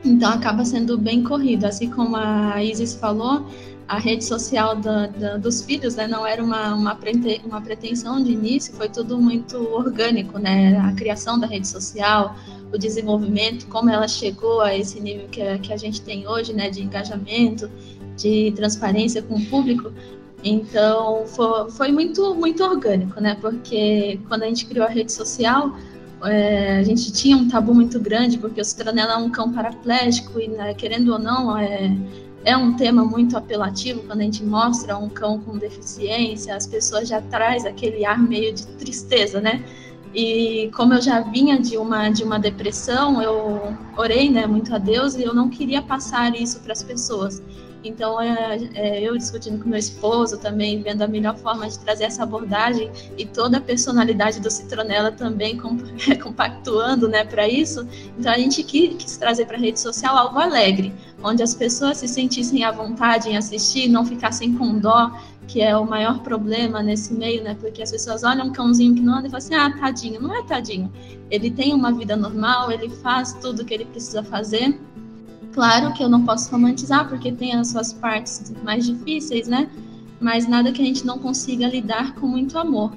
Então 0.05 0.31
acaba 0.31 0.63
sendo 0.63 0.97
bem 0.97 1.23
corrido. 1.23 1.65
Assim 1.65 1.89
como 1.89 2.15
a 2.15 2.63
Isis 2.63 2.95
falou, 2.95 3.45
a 3.87 3.99
rede 3.99 4.23
social 4.23 4.75
da, 4.75 5.07
da, 5.07 5.37
dos 5.37 5.61
filhos 5.61 5.95
né, 5.95 6.07
não 6.07 6.25
era 6.25 6.43
uma, 6.43 6.73
uma, 6.73 6.97
uma 7.45 7.61
pretensão 7.61 8.23
de 8.23 8.31
início, 8.31 8.73
foi 8.73 8.89
tudo 8.89 9.19
muito 9.19 9.57
orgânico, 9.57 10.39
né? 10.39 10.77
A 10.77 10.93
criação 10.93 11.39
da 11.39 11.47
rede 11.47 11.67
social, 11.67 12.35
o 12.73 12.77
desenvolvimento, 12.77 13.67
como 13.67 13.89
ela 13.89 14.07
chegou 14.07 14.61
a 14.61 14.75
esse 14.75 14.99
nível 14.99 15.27
que 15.27 15.41
a, 15.41 15.57
que 15.57 15.73
a 15.73 15.77
gente 15.77 16.01
tem 16.01 16.27
hoje, 16.27 16.53
né, 16.53 16.69
de 16.69 16.81
engajamento, 16.81 17.69
de 18.15 18.51
transparência 18.55 19.21
com 19.21 19.35
o 19.35 19.45
público. 19.45 19.91
Então, 20.43 21.25
foi, 21.27 21.71
foi 21.71 21.91
muito, 21.91 22.33
muito 22.35 22.63
orgânico, 22.63 23.19
né? 23.21 23.37
Porque 23.39 24.19
quando 24.27 24.43
a 24.43 24.47
gente 24.47 24.65
criou 24.65 24.85
a 24.85 24.89
rede 24.89 25.11
social, 25.11 25.75
é, 26.23 26.77
a 26.77 26.83
gente 26.83 27.11
tinha 27.11 27.35
um 27.35 27.47
tabu 27.47 27.73
muito 27.73 27.99
grande, 27.99 28.37
porque 28.37 28.61
o 28.61 28.65
citronela 28.65 29.13
é 29.13 29.17
um 29.17 29.29
cão 29.29 29.51
paraplégico 29.51 30.39
e, 30.39 30.47
né, 30.47 30.73
querendo 30.73 31.11
ou 31.13 31.19
não, 31.19 31.57
é, 31.57 31.95
é 32.45 32.55
um 32.57 32.73
tema 32.73 33.03
muito 33.03 33.37
apelativo 33.37 34.01
quando 34.03 34.19
a 34.19 34.23
gente 34.23 34.43
mostra 34.43 34.97
um 34.97 35.09
cão 35.09 35.39
com 35.39 35.57
deficiência, 35.57 36.55
as 36.55 36.67
pessoas 36.67 37.07
já 37.07 37.21
traz 37.21 37.65
aquele 37.65 38.05
ar 38.05 38.19
meio 38.19 38.53
de 38.53 38.65
tristeza, 38.67 39.39
né? 39.39 39.63
E 40.13 40.69
como 40.75 40.93
eu 40.93 41.01
já 41.01 41.21
vinha 41.21 41.59
de 41.59 41.77
uma 41.77 42.09
de 42.09 42.23
uma 42.23 42.37
depressão, 42.37 43.21
eu 43.21 43.75
orei, 43.97 44.29
né, 44.29 44.45
muito 44.45 44.73
a 44.75 44.77
Deus 44.77 45.15
e 45.15 45.23
eu 45.23 45.33
não 45.33 45.49
queria 45.49 45.81
passar 45.81 46.35
isso 46.35 46.59
para 46.59 46.73
as 46.73 46.83
pessoas. 46.83 47.41
Então, 47.83 48.19
é, 48.21 48.57
é, 48.75 49.01
eu 49.01 49.17
discutindo 49.17 49.61
com 49.61 49.69
meu 49.69 49.77
esposo 49.77 50.37
também, 50.37 50.81
vendo 50.81 51.01
a 51.01 51.07
melhor 51.07 51.35
forma 51.37 51.67
de 51.67 51.77
trazer 51.79 52.05
essa 52.05 52.23
abordagem 52.23 52.89
e 53.17 53.25
toda 53.25 53.57
a 53.57 53.61
personalidade 53.61 54.39
do 54.39 54.49
Citronela 54.49 55.11
também 55.11 55.57
compactuando 56.23 57.07
né, 57.07 57.25
para 57.25 57.47
isso. 57.47 57.85
Então, 58.17 58.31
a 58.31 58.37
gente 58.37 58.63
quis, 58.63 58.95
quis 58.95 59.17
trazer 59.17 59.45
para 59.45 59.57
a 59.57 59.59
rede 59.59 59.79
social 59.79 60.17
algo 60.17 60.39
alegre, 60.39 60.93
onde 61.21 61.43
as 61.43 61.53
pessoas 61.53 61.97
se 61.97 62.07
sentissem 62.07 62.63
à 62.63 62.71
vontade 62.71 63.29
em 63.29 63.35
assistir, 63.35 63.89
não 63.89 64.05
ficassem 64.05 64.53
com 64.55 64.79
dó, 64.79 65.11
que 65.47 65.61
é 65.61 65.75
o 65.75 65.85
maior 65.85 66.19
problema 66.19 66.81
nesse 66.81 67.13
meio, 67.13 67.43
né? 67.43 67.55
Porque 67.59 67.81
as 67.81 67.91
pessoas 67.91 68.23
olham 68.23 68.47
um 68.47 68.53
cãozinho 68.53 68.95
que 68.95 69.01
não 69.01 69.15
anda 69.15 69.27
e 69.27 69.29
falam 69.29 69.45
assim: 69.45 69.55
ah, 69.55 69.77
tadinho. 69.77 70.21
Não 70.21 70.33
é 70.33 70.41
tadinho. 70.43 70.91
Ele 71.29 71.51
tem 71.51 71.73
uma 71.73 71.91
vida 71.91 72.15
normal, 72.15 72.71
ele 72.71 72.89
faz 72.89 73.33
tudo 73.33 73.61
o 73.61 73.65
que 73.65 73.73
ele 73.73 73.85
precisa 73.85 74.23
fazer 74.23 74.79
Claro 75.53 75.93
que 75.93 76.03
eu 76.03 76.09
não 76.09 76.25
posso 76.25 76.51
romantizar, 76.51 77.07
porque 77.07 77.31
tem 77.31 77.53
as 77.53 77.69
suas 77.69 77.93
partes 77.93 78.51
mais 78.63 78.85
difíceis, 78.85 79.47
né? 79.47 79.69
Mas 80.19 80.47
nada 80.47 80.71
que 80.71 80.81
a 80.81 80.85
gente 80.85 81.05
não 81.05 81.19
consiga 81.19 81.67
lidar 81.67 82.15
com 82.15 82.27
muito 82.27 82.57
amor. 82.57 82.91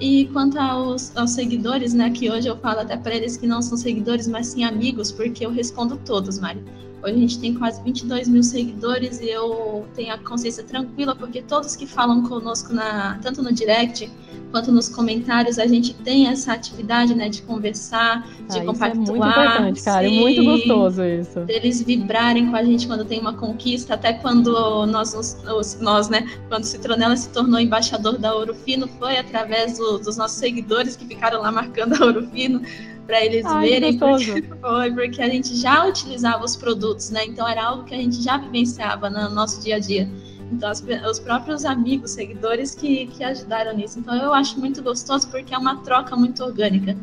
E 0.00 0.26
quanto 0.32 0.58
aos, 0.58 1.14
aos 1.16 1.32
seguidores, 1.32 1.92
né? 1.92 2.08
Que 2.10 2.30
hoje 2.30 2.48
eu 2.48 2.56
falo 2.56 2.80
até 2.80 2.96
para 2.96 3.14
eles 3.14 3.36
que 3.36 3.46
não 3.46 3.60
são 3.60 3.76
seguidores, 3.76 4.26
mas 4.26 4.46
sim 4.48 4.64
amigos, 4.64 5.12
porque 5.12 5.44
eu 5.44 5.50
respondo 5.50 5.98
todos, 5.98 6.38
Mari. 6.38 6.64
Hoje 7.02 7.14
a 7.14 7.18
gente 7.18 7.38
tem 7.38 7.54
quase 7.54 7.82
22 7.82 8.28
mil 8.28 8.42
seguidores 8.42 9.20
e 9.20 9.28
eu 9.30 9.86
tenho 9.94 10.12
a 10.12 10.18
consciência 10.18 10.64
tranquila, 10.64 11.14
porque 11.14 11.40
todos 11.40 11.76
que 11.76 11.86
falam 11.86 12.22
conosco, 12.22 12.72
na, 12.72 13.18
tanto 13.22 13.40
no 13.42 13.52
direct 13.52 14.10
quanto 14.50 14.72
nos 14.72 14.88
comentários, 14.88 15.58
a 15.58 15.66
gente 15.66 15.94
tem 15.94 16.26
essa 16.26 16.54
atividade, 16.54 17.14
né, 17.14 17.28
de 17.28 17.42
conversar, 17.42 18.26
de 18.50 18.58
ah, 18.58 18.64
compactuar. 18.64 19.02
Isso 19.02 19.12
é 19.12 19.16
muito 19.16 19.16
importante, 19.16 19.82
cara, 19.82 20.06
é 20.06 20.10
muito 20.10 20.44
gostoso 20.44 21.04
isso. 21.04 21.44
Eles 21.48 21.82
vibrarem 21.82 22.50
com 22.50 22.56
a 22.56 22.64
gente 22.64 22.86
quando 22.86 23.04
tem 23.04 23.20
uma 23.20 23.34
conquista, 23.34 23.94
até 23.94 24.14
quando 24.14 24.86
nós, 24.86 25.14
os, 25.14 25.78
nós 25.80 26.08
né, 26.08 26.26
quando 26.48 26.64
Citronela 26.64 27.16
se 27.16 27.28
tornou 27.28 27.60
embaixador 27.60 28.18
da 28.18 28.34
Ouro 28.34 28.54
Fino, 28.54 28.88
foi 28.98 29.18
através 29.18 29.78
do, 29.78 29.98
dos 29.98 30.16
nossos 30.16 30.38
seguidores 30.38 30.96
que 30.96 31.06
ficaram 31.06 31.42
lá 31.42 31.52
marcando 31.52 32.02
a 32.02 32.06
Ouro 32.06 32.26
Fino 32.28 32.62
para 33.08 33.24
eles 33.24 33.46
Ai, 33.46 33.70
verem 33.70 33.98
porque, 33.98 34.42
foi 34.60 34.92
porque 34.92 35.22
a 35.22 35.28
gente 35.30 35.56
já 35.56 35.86
utilizava 35.86 36.44
os 36.44 36.54
produtos, 36.54 37.08
né? 37.08 37.24
Então 37.24 37.48
era 37.48 37.64
algo 37.64 37.84
que 37.84 37.94
a 37.94 37.96
gente 37.96 38.22
já 38.22 38.36
vivenciava 38.36 39.08
no 39.08 39.30
nosso 39.30 39.62
dia 39.62 39.76
a 39.76 39.78
dia. 39.78 40.06
Então, 40.52 40.68
as, 40.68 40.84
os 41.10 41.18
próprios 41.18 41.64
amigos, 41.64 42.10
seguidores 42.10 42.74
que, 42.74 43.06
que 43.06 43.24
ajudaram 43.24 43.74
nisso. 43.74 43.98
Então, 43.98 44.14
eu 44.14 44.34
acho 44.34 44.60
muito 44.60 44.82
gostoso 44.82 45.26
porque 45.28 45.54
é 45.54 45.58
uma 45.58 45.76
troca 45.78 46.14
muito 46.16 46.44
orgânica 46.44 46.94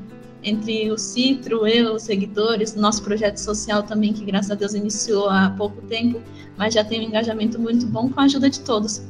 entre 0.43 0.91
o 0.91 0.97
Citro, 0.97 1.65
eu, 1.65 1.95
os 1.95 2.03
seguidores, 2.03 2.75
nosso 2.75 3.03
projeto 3.03 3.37
social 3.37 3.81
também, 3.81 4.13
que 4.13 4.23
graças 4.23 4.51
a 4.51 4.55
Deus 4.55 4.75
iniciou 4.75 5.27
há 5.27 5.49
pouco 5.57 5.81
tempo, 5.87 6.21
mas 6.55 6.75
já 6.75 6.83
tem 6.83 7.01
um 7.01 7.03
engajamento 7.03 7.59
muito 7.59 7.87
bom 7.87 8.09
com 8.09 8.19
a 8.19 8.25
ajuda 8.25 8.47
de 8.47 8.59
todos. 8.59 9.01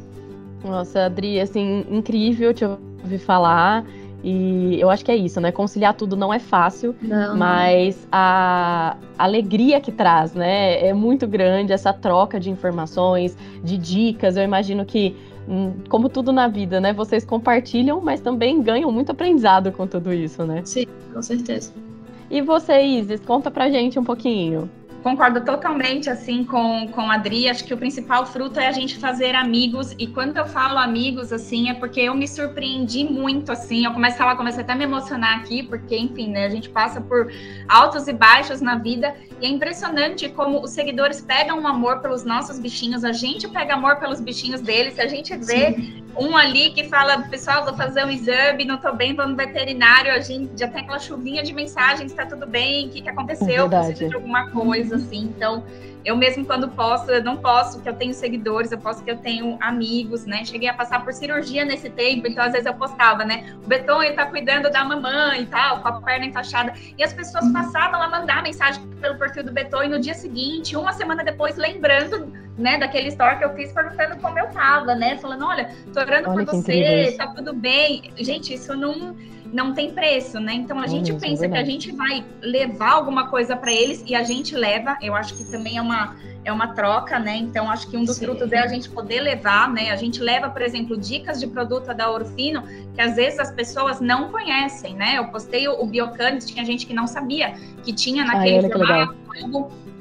Nossa, 0.64 1.06
Adri, 1.06 1.42
assim, 1.42 1.86
incrível 1.90 2.54
te 2.54 2.64
ouvir 2.64 3.20
falar. 3.20 3.86
E 4.28 4.82
eu 4.82 4.90
acho 4.90 5.06
que 5.06 5.12
é 5.12 5.16
isso, 5.16 5.40
né? 5.40 5.52
Conciliar 5.52 5.94
tudo 5.94 6.16
não 6.16 6.34
é 6.34 6.40
fácil, 6.40 6.96
não. 7.00 7.38
mas 7.38 8.08
a 8.12 8.98
alegria 9.20 9.80
que 9.80 9.92
traz, 9.92 10.34
né, 10.34 10.84
é 10.84 10.94
muito 10.94 11.28
grande 11.28 11.72
essa 11.72 11.94
troca 11.94 12.40
de 12.40 12.50
informações, 12.50 13.38
de 13.64 13.78
dicas. 13.78 14.36
Eu 14.36 14.44
imagino 14.44 14.84
que 14.84 15.16
hum, 15.48 15.74
como 15.88 16.10
tudo 16.10 16.34
na 16.34 16.48
vida, 16.48 16.82
né? 16.82 16.92
Vocês 16.92 17.24
compartilham, 17.24 18.02
mas 18.02 18.20
também 18.20 18.64
ganham 18.64 18.92
muito 18.92 19.12
aprendizado 19.12 19.72
com 19.72 19.86
tudo 19.86 20.12
isso, 20.12 20.44
né? 20.44 20.64
Sim, 20.66 20.88
com 21.14 21.22
certeza. 21.22 21.72
E 22.32 22.42
você, 22.42 22.82
Isis, 22.82 23.20
conta 23.20 23.52
pra 23.52 23.70
gente 23.70 24.00
um 24.00 24.04
pouquinho. 24.04 24.68
Concordo 25.06 25.42
totalmente 25.42 26.10
assim 26.10 26.44
com, 26.44 26.88
com 26.88 27.02
a 27.02 27.14
Adri. 27.14 27.48
Acho 27.48 27.64
que 27.64 27.76
o 27.76 27.78
principal 27.78 28.26
fruto 28.26 28.60
é 28.60 28.66
a 28.66 28.72
gente 28.72 28.98
fazer 28.98 29.36
amigos. 29.36 29.94
E 30.00 30.08
quando 30.08 30.36
eu 30.36 30.48
falo 30.48 30.80
amigos, 30.80 31.32
assim, 31.32 31.70
é 31.70 31.76
porque 31.76 32.00
eu 32.02 32.16
me 32.16 32.28
surpreendi 32.28 33.04
muito, 33.04 33.52
assim. 33.52 33.86
Eu 33.86 33.94
comecei 33.94 34.16
a 34.16 34.18
falar, 34.18 34.36
comecei 34.36 34.64
até 34.64 34.74
a 34.74 34.76
me 34.76 34.84
emocionar 34.84 35.38
aqui, 35.38 35.62
porque, 35.62 35.96
enfim, 35.96 36.30
né, 36.32 36.48
a 36.48 36.50
gente 36.50 36.70
passa 36.70 37.00
por 37.00 37.32
altos 37.70 38.08
e 38.08 38.14
baixos 38.14 38.62
na 38.62 38.78
vida. 38.78 39.16
E 39.40 39.46
é 39.46 39.50
impressionante 39.50 40.28
como 40.28 40.64
os 40.64 40.72
seguidores 40.72 41.22
pegam 41.22 41.60
um 41.60 41.68
amor 41.68 42.00
pelos 42.00 42.24
nossos 42.24 42.58
bichinhos, 42.58 43.04
a 43.04 43.12
gente 43.12 43.48
pega 43.48 43.76
amor 43.76 43.98
pelos 43.98 44.20
bichinhos 44.20 44.60
deles. 44.60 44.98
A 44.98 45.06
gente 45.06 45.38
vê 45.38 45.74
Sim. 45.74 46.05
Um 46.18 46.36
ali 46.36 46.72
que 46.72 46.86
fala, 46.86 47.24
pessoal, 47.24 47.66
vou 47.66 47.74
fazer 47.76 48.06
um 48.06 48.10
exame, 48.10 48.66
não 48.66 48.78
tô 48.78 48.94
bem, 48.94 49.16
vou 49.16 49.28
no 49.28 49.36
veterinário. 49.36 50.12
A 50.12 50.20
gente 50.20 50.52
já 50.58 50.68
tem 50.68 50.82
aquela 50.82 51.00
chuvinha 51.00 51.44
de 51.44 51.54
mensagens, 51.54 52.14
tá 52.14 52.26
tudo 52.26 52.48
bem, 52.48 52.88
o 52.88 52.90
que, 52.90 53.02
que 53.02 53.10
aconteceu, 53.10 53.70
precisa 53.70 54.10
de 54.10 54.16
alguma 54.16 54.50
coisa 54.50 54.96
assim. 54.96 55.24
Então, 55.36 55.64
eu 56.06 56.16
mesmo 56.16 56.46
quando 56.46 56.70
posso, 56.70 57.10
eu 57.10 57.24
não 57.24 57.36
posso, 57.38 57.82
que 57.82 57.90
eu 57.90 57.94
tenho 57.94 58.14
seguidores, 58.14 58.72
eu 58.72 58.78
posso 58.78 59.04
que 59.04 59.10
eu 59.10 59.18
tenho 59.18 59.58
amigos, 59.60 60.26
né? 60.26 60.46
Cheguei 60.46 60.70
a 60.70 60.74
passar 60.74 61.04
por 61.04 61.12
cirurgia 61.12 61.66
nesse 61.66 61.90
tempo, 61.90 62.28
então 62.28 62.44
às 62.44 62.52
vezes 62.52 62.68
eu 62.68 62.76
postava, 62.76 63.26
né? 63.26 63.56
O 63.64 63.68
Beton, 63.68 64.04
ele 64.04 64.14
tá 64.14 64.28
cuidando 64.28 64.70
da 64.70 64.84
mamãe 64.84 65.42
e 65.42 65.46
tal, 65.48 65.82
com 65.82 65.88
a 65.88 66.02
perna 66.02 66.26
enfaixada. 66.28 66.74
E 66.96 67.04
as 67.04 67.12
pessoas 67.12 67.52
passavam 67.52 68.00
a 68.02 68.08
mandar 68.08 68.44
mensagem 68.44 68.86
pelo 69.02 69.18
perfil 69.18 69.44
do 69.44 69.52
Beton 69.52 69.84
e 69.84 69.88
no 69.88 70.00
dia 70.00 70.14
seguinte, 70.14 70.78
uma 70.78 70.94
semana 70.94 71.24
depois, 71.24 71.58
lembrando, 71.58 72.32
né, 72.56 72.78
daquele 72.78 73.10
story 73.10 73.38
que 73.40 73.46
eu 73.46 73.54
fiz 73.56 73.72
perguntando 73.72 74.18
como 74.18 74.38
eu 74.38 74.48
tava, 74.48 74.94
né? 74.94 75.18
Falando, 75.18 75.46
olha, 75.46 75.72
tô 75.92 76.00
orando 76.00 76.30
olha 76.30 76.46
por 76.46 76.56
você, 76.56 77.16
tá 77.18 77.28
tudo 77.28 77.52
bem. 77.52 78.14
Gente, 78.18 78.54
isso 78.54 78.76
não 78.76 79.16
não 79.56 79.74
tem 79.74 79.90
preço, 79.92 80.38
né? 80.38 80.54
Então 80.54 80.78
a 80.82 80.86
gente 80.86 81.14
pensa 81.14 81.48
que 81.48 81.58
a 81.58 81.64
gente 81.64 81.90
vai 81.94 82.26
levar 82.42 82.92
alguma 82.92 83.30
coisa 83.30 83.56
para 83.56 83.72
eles 83.72 84.04
e 84.06 84.14
a 84.14 84.22
gente 84.22 84.54
leva. 84.54 84.98
Eu 85.02 85.16
acho 85.16 85.34
que 85.34 85.46
também 85.46 85.78
é 85.78 85.82
uma 85.82 86.14
é 86.44 86.52
uma 86.52 86.76
troca, 86.76 87.18
né? 87.18 87.38
Então 87.38 87.72
acho 87.72 87.90
que 87.90 87.96
um 87.98 88.04
dos 88.04 88.18
Sim. 88.18 88.26
frutos 88.26 88.52
é 88.52 88.60
a 88.60 88.68
gente 88.68 88.90
poder 88.90 89.22
levar, 89.22 89.72
né? 89.72 89.92
A 89.92 89.96
gente 89.96 90.22
leva, 90.22 90.50
por 90.50 90.62
exemplo, 90.62 90.98
dicas 90.98 91.40
de 91.40 91.48
produto 91.48 91.92
da 91.94 92.12
Orfino 92.12 92.64
que 92.94 93.02
às 93.02 93.16
vezes 93.16 93.40
as 93.40 93.50
pessoas 93.50 94.02
não 94.02 94.30
conhecem, 94.30 94.94
né? 94.94 95.18
Eu 95.18 95.28
postei 95.30 95.68
o, 95.70 95.82
o 95.82 95.86
Biocanis, 95.88 96.46
tinha 96.46 96.66
gente 96.66 96.86
que 96.86 96.94
não 96.94 97.08
sabia 97.08 97.56
que 97.82 97.94
tinha 97.94 98.26
naquele 98.26 98.70
formato 98.70 99.16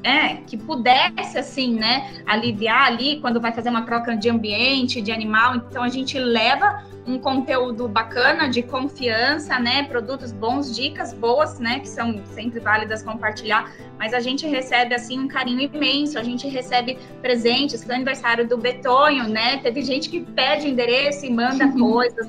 é, 0.03 0.35
que 0.47 0.57
pudesse, 0.59 1.39
assim, 1.39 1.75
né, 1.75 2.23
aliviar 2.27 2.89
ali 2.89 3.21
quando 3.21 3.41
vai 3.41 3.53
fazer 3.53 3.71
uma 3.71 3.83
troca 3.83 4.15
de 4.15 4.29
ambiente, 4.29 5.01
de 5.01 5.11
animal. 5.11 5.57
Então, 5.57 5.83
a 5.83 5.89
gente 5.89 6.19
leva 6.19 6.85
um 7.07 7.19
conteúdo 7.19 7.87
bacana, 7.87 8.49
de 8.49 8.63
confiança, 8.63 9.59
né, 9.59 9.85
produtos 9.85 10.33
bons, 10.33 10.75
dicas 10.75 11.13
boas, 11.13 11.59
né, 11.59 11.81
que 11.81 11.89
são 11.89 12.25
sempre 12.27 12.61
válidas 12.61 13.03
compartilhar, 13.03 13.73
mas 13.99 14.15
a 14.15 14.21
gente 14.21 14.47
recebe, 14.47 14.95
assim, 14.95 15.19
um 15.19 15.29
carinho 15.29 15.61
imenso, 15.61 16.19
a 16.19 16.23
gente 16.23 16.49
recebe 16.49 16.99
presentes, 17.21 17.85
o 17.85 17.93
aniversário 17.93 18.49
do 18.49 18.57
Betonho, 18.57 19.29
né, 19.29 19.59
teve 19.59 19.83
gente 19.83 20.09
que 20.09 20.21
pede 20.21 20.69
endereço 20.69 21.27
e 21.27 21.31
manda 21.31 21.69
coisas, 21.79 22.27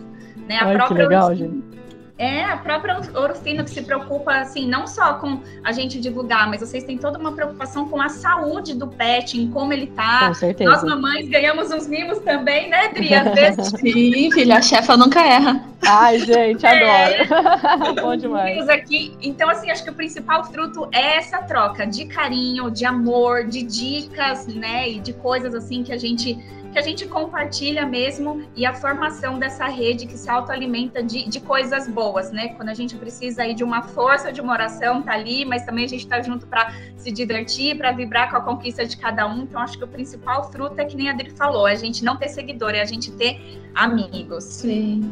né, 0.47 0.57
a 0.57 0.65
Ai, 0.65 0.75
própria... 0.75 0.97
Que 0.97 1.03
legal, 1.03 1.35
gente 1.35 1.74
é 2.17 2.43
a 2.43 2.55
própria 2.55 2.97
Orofino 3.13 3.63
que 3.63 3.69
se 3.71 3.81
preocupa, 3.81 4.37
assim, 4.37 4.65
não 4.67 4.87
só 4.87 5.15
com 5.15 5.41
a 5.63 5.71
gente 5.73 5.99
divulgar, 5.99 6.49
mas 6.49 6.61
vocês 6.61 6.83
têm 6.85 6.97
toda 6.97 7.19
uma 7.19 7.33
preocupação 7.33 7.89
com 7.89 8.01
a 8.01 8.07
saúde 8.07 8.73
do 8.73 8.87
pet, 8.87 9.39
em 9.39 9.51
como 9.51 9.73
ele 9.73 9.87
tá. 9.87 10.29
Com 10.29 10.33
certeza. 10.33 10.69
Nós 10.69 10.83
mamães 10.83 11.27
ganhamos 11.27 11.71
uns 11.71 11.87
mimos 11.87 12.19
também, 12.19 12.69
né, 12.69 12.87
Dri? 12.89 13.09
Sim, 13.79 14.31
filha, 14.31 14.57
a 14.57 14.61
chefa 14.61 14.95
nunca 14.95 15.19
erra. 15.21 15.65
Ai, 15.85 16.19
gente, 16.19 16.65
é. 16.65 17.21
adoro. 17.21 18.01
Bom 18.01 18.15
demais. 18.15 18.69
Aqui. 18.69 19.15
Então, 19.21 19.49
assim, 19.49 19.69
acho 19.69 19.83
que 19.83 19.89
o 19.89 19.93
principal 19.93 20.45
fruto 20.45 20.87
é 20.93 21.17
essa 21.17 21.39
troca 21.39 21.85
de 21.85 22.05
carinho, 22.05 22.71
de 22.71 22.85
amor, 22.85 23.45
de 23.45 23.61
dicas, 23.61 24.47
né, 24.47 24.89
e 24.89 24.99
de 24.99 25.11
coisas 25.11 25.53
assim 25.53 25.83
que 25.83 25.91
a 25.91 25.97
gente 25.97 26.37
que 26.75 26.79
a 26.79 26.81
gente 26.81 27.07
compartilha 27.07 27.85
mesmo 27.85 28.43
e 28.53 28.65
a 28.65 28.73
formação 28.73 29.39
dessa 29.39 29.65
rede 29.65 30.05
que 30.05 30.17
se 30.17 30.29
autoalimenta 30.29 31.01
de, 31.01 31.23
de 31.23 31.39
coisas 31.39 31.87
boas, 31.87 32.33
né? 32.33 32.49
Quando 32.49 32.67
a 32.67 32.73
gente 32.73 32.97
precisa 32.97 33.43
aí 33.43 33.53
de 33.53 33.63
uma 33.63 33.81
força 33.81 34.29
de 34.29 34.41
uma 34.41 34.51
oração, 34.51 35.01
tá 35.01 35.13
ali, 35.13 35.45
mas 35.45 35.65
também 35.65 35.85
a 35.85 35.87
gente 35.87 36.05
tá 36.05 36.21
junto 36.21 36.45
para 36.45 36.73
se 36.97 37.13
divertir, 37.13 37.77
para 37.77 37.93
vibrar 37.93 38.29
com 38.29 38.35
a 38.35 38.41
conquista 38.41 38.85
de 38.85 38.97
cada 38.97 39.25
um. 39.25 39.43
Então, 39.43 39.61
acho 39.61 39.77
que 39.77 39.85
o 39.85 39.87
principal 39.87 40.51
fruto 40.51 40.77
é 40.77 40.83
que 40.83 40.97
nem 40.97 41.07
a 41.07 41.13
Adri 41.13 41.29
falou, 41.29 41.65
a 41.65 41.75
gente 41.75 42.03
não 42.03 42.17
ter 42.17 42.27
seguidor, 42.27 42.71
é 42.71 42.81
a 42.81 42.85
gente 42.85 43.09
ter 43.13 43.39
amigos. 43.73 44.43
Sim. 44.43 45.09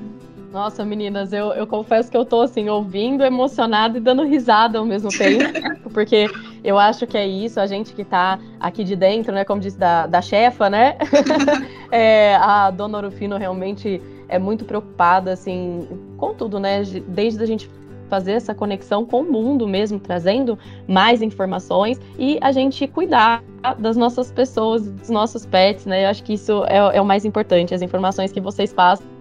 Nossa, 0.51 0.83
meninas, 0.83 1.31
eu, 1.31 1.53
eu 1.53 1.65
confesso 1.65 2.11
que 2.11 2.17
eu 2.17 2.25
tô 2.25 2.41
assim, 2.41 2.67
ouvindo, 2.67 3.23
emocionada 3.23 3.97
e 3.97 4.01
dando 4.01 4.23
risada 4.23 4.79
ao 4.79 4.85
mesmo 4.85 5.09
tempo, 5.09 5.45
porque 5.93 6.29
eu 6.63 6.79
acho 6.79 7.05
que 7.05 7.17
é 7.17 7.27
isso, 7.27 7.59
a 7.59 7.67
gente 7.67 7.93
que 7.93 8.03
tá 8.03 8.39
aqui 8.59 8.83
de 8.83 8.95
dentro, 8.95 9.33
né, 9.33 9.43
como 9.43 9.59
disse 9.59 9.77
da, 9.77 10.07
da 10.07 10.21
chefa, 10.21 10.69
né? 10.69 10.97
é, 11.91 12.35
a 12.35 12.71
dona 12.71 12.99
Orufino 12.99 13.37
realmente 13.37 14.01
é 14.29 14.39
muito 14.39 14.63
preocupada, 14.63 15.33
assim, 15.33 15.87
com 16.17 16.33
tudo, 16.33 16.59
né? 16.59 16.81
Desde 17.07 17.43
a 17.43 17.45
gente 17.45 17.69
fazer 18.09 18.33
essa 18.33 18.53
conexão 18.53 19.05
com 19.05 19.21
o 19.21 19.31
mundo 19.31 19.67
mesmo, 19.67 19.99
trazendo 19.99 20.57
mais 20.87 21.21
informações 21.21 21.99
e 22.17 22.37
a 22.41 22.51
gente 22.51 22.87
cuidar 22.87 23.43
das 23.79 23.97
nossas 23.97 24.31
pessoas, 24.31 24.87
dos 24.87 25.09
nossos 25.09 25.45
pets, 25.45 25.85
né? 25.85 26.05
Eu 26.05 26.09
acho 26.09 26.23
que 26.23 26.33
isso 26.33 26.63
é, 26.65 26.77
é 26.97 27.01
o 27.01 27.05
mais 27.05 27.25
importante, 27.25 27.73
as 27.73 27.81
informações 27.81 28.31
que 28.31 28.39
vocês 28.39 28.71
passam 28.71 29.13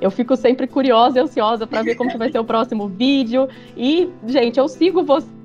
eu 0.00 0.10
fico 0.10 0.34
sempre 0.34 0.66
curiosa 0.66 1.18
e 1.18 1.22
ansiosa 1.22 1.66
para 1.66 1.82
ver 1.82 1.94
como 1.94 2.10
que 2.10 2.16
vai 2.16 2.32
ser 2.32 2.38
o 2.38 2.44
próximo 2.44 2.88
vídeo. 2.88 3.48
E, 3.76 4.08
gente, 4.26 4.58
eu 4.58 4.66
sigo 4.66 5.02
vocês 5.02 5.41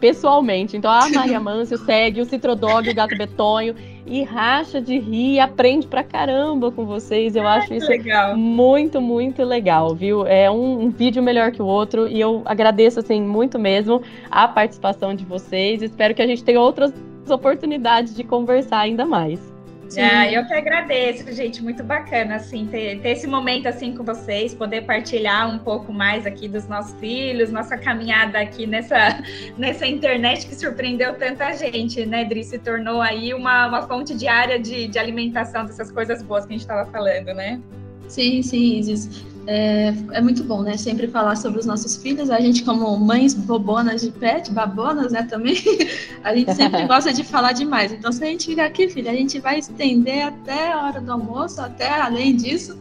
pessoalmente. 0.00 0.76
Então 0.76 0.90
a 0.90 1.08
Maria 1.08 1.40
Mâncio 1.40 1.78
segue 1.78 2.20
o 2.20 2.24
Citrodog, 2.24 2.88
o 2.88 2.94
Gato 2.94 3.16
Betonho 3.16 3.74
e 4.06 4.22
racha 4.22 4.80
de 4.80 4.98
rir 4.98 5.34
e 5.34 5.40
aprende 5.40 5.86
pra 5.86 6.02
caramba 6.02 6.70
com 6.70 6.84
vocês. 6.84 7.36
Eu 7.36 7.46
acho 7.46 7.74
isso 7.74 7.88
legal. 7.88 8.36
muito, 8.36 9.00
muito 9.00 9.42
legal, 9.44 9.94
viu? 9.94 10.26
É 10.26 10.50
um, 10.50 10.84
um, 10.84 10.90
vídeo 10.90 11.22
melhor 11.22 11.52
que 11.52 11.62
o 11.62 11.66
outro 11.66 12.08
e 12.08 12.20
eu 12.20 12.42
agradeço 12.44 13.00
assim 13.00 13.20
muito 13.20 13.58
mesmo 13.58 14.02
a 14.30 14.48
participação 14.48 15.14
de 15.14 15.24
vocês. 15.24 15.82
Espero 15.82 16.14
que 16.14 16.22
a 16.22 16.26
gente 16.26 16.42
tenha 16.42 16.60
outras 16.60 16.92
oportunidades 17.28 18.14
de 18.14 18.24
conversar 18.24 18.80
ainda 18.80 19.04
mais. 19.04 19.57
Ah, 19.96 20.30
eu 20.30 20.44
que 20.44 20.52
agradeço, 20.52 21.32
gente, 21.32 21.62
muito 21.62 21.82
bacana, 21.82 22.36
assim, 22.36 22.66
ter, 22.66 23.00
ter 23.00 23.10
esse 23.10 23.26
momento, 23.26 23.66
assim, 23.66 23.96
com 23.96 24.04
vocês, 24.04 24.54
poder 24.54 24.82
partilhar 24.82 25.48
um 25.48 25.58
pouco 25.58 25.92
mais 25.92 26.26
aqui 26.26 26.46
dos 26.46 26.68
nossos 26.68 26.98
filhos, 27.00 27.50
nossa 27.50 27.76
caminhada 27.78 28.38
aqui 28.38 28.66
nessa, 28.66 29.22
nessa 29.56 29.86
internet 29.86 30.46
que 30.46 30.54
surpreendeu 30.54 31.14
tanta 31.14 31.52
gente, 31.54 32.04
né, 32.04 32.24
Dri? 32.24 32.44
Se 32.44 32.58
tornou 32.58 33.00
aí 33.00 33.32
uma, 33.32 33.66
uma 33.66 33.82
fonte 33.82 34.14
diária 34.14 34.58
de, 34.58 34.88
de 34.88 34.98
alimentação 34.98 35.64
dessas 35.64 35.90
coisas 35.90 36.22
boas 36.22 36.44
que 36.44 36.52
a 36.52 36.56
gente 36.56 36.62
estava 36.62 36.90
falando, 36.90 37.32
né? 37.34 37.60
Sim, 38.08 38.42
sim, 38.42 38.78
Isis. 38.78 39.24
É, 39.50 39.94
é, 40.12 40.20
muito 40.20 40.44
bom, 40.44 40.60
né? 40.60 40.76
Sempre 40.76 41.08
falar 41.08 41.34
sobre 41.34 41.58
os 41.58 41.64
nossos 41.64 41.96
filhos. 41.96 42.28
A 42.28 42.38
gente, 42.38 42.62
como 42.62 42.94
mães 42.98 43.32
bobonas 43.32 44.02
de 44.02 44.10
pet, 44.10 44.52
babonas, 44.52 45.10
né? 45.10 45.22
Também, 45.22 45.56
a 46.22 46.36
gente 46.36 46.54
sempre 46.54 46.84
gosta 46.86 47.14
de 47.14 47.24
falar 47.24 47.52
demais. 47.52 47.90
Então, 47.90 48.12
se 48.12 48.22
a 48.22 48.26
gente 48.26 48.44
ficar 48.44 48.66
aqui, 48.66 48.90
filha, 48.90 49.10
a 49.10 49.14
gente 49.14 49.40
vai 49.40 49.58
estender 49.58 50.26
até 50.26 50.70
a 50.70 50.84
hora 50.84 51.00
do 51.00 51.10
almoço, 51.10 51.62
até 51.62 51.88
além 51.88 52.36
disso. 52.36 52.78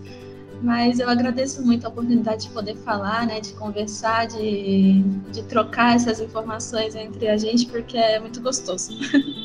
Mas 0.62 1.00
eu 1.00 1.08
agradeço 1.10 1.66
muito 1.66 1.86
a 1.86 1.90
oportunidade 1.90 2.48
de 2.48 2.50
poder 2.50 2.76
falar, 2.76 3.26
né? 3.26 3.40
De 3.40 3.54
conversar, 3.54 4.28
de, 4.28 5.04
de 5.32 5.44
trocar 5.44 5.96
essas 5.96 6.20
informações 6.20 6.96
entre 6.96 7.30
a 7.30 7.38
gente, 7.38 7.66
porque 7.68 7.98
é 7.98 8.20
muito 8.20 8.42
gostoso. 8.42 8.92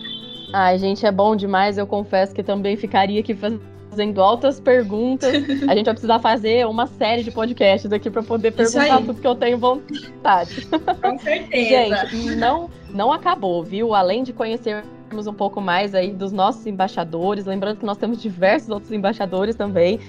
Ai, 0.52 0.76
gente, 0.76 1.06
é 1.06 1.12
bom 1.12 1.36
demais. 1.36 1.78
Eu 1.78 1.86
confesso 1.86 2.34
que 2.34 2.42
também 2.42 2.76
ficaria 2.76 3.20
aqui 3.20 3.32
fazendo 3.32 3.71
fazendo 3.92 4.22
altas 4.22 4.58
perguntas. 4.58 5.34
A 5.68 5.76
gente 5.76 5.84
vai 5.84 5.94
precisar 5.94 6.18
fazer 6.18 6.66
uma 6.66 6.86
série 6.86 7.22
de 7.22 7.30
podcasts 7.30 7.92
aqui 7.92 8.10
para 8.10 8.22
poder 8.22 8.52
perguntar 8.52 8.98
tudo 9.02 9.20
que 9.20 9.26
eu 9.26 9.34
tenho 9.34 9.58
vontade. 9.58 10.66
Com 10.66 11.18
certeza. 11.18 12.06
gente, 12.06 12.34
não, 12.36 12.70
não 12.90 13.12
acabou, 13.12 13.62
viu? 13.62 13.94
Além 13.94 14.22
de 14.22 14.32
conhecermos 14.32 15.26
um 15.26 15.34
pouco 15.34 15.60
mais 15.60 15.94
aí 15.94 16.10
dos 16.10 16.32
nossos 16.32 16.66
embaixadores, 16.66 17.44
lembrando 17.44 17.76
que 17.78 17.84
nós 17.84 17.98
temos 17.98 18.20
diversos 18.20 18.70
outros 18.70 18.90
embaixadores 18.92 19.54
também. 19.54 20.00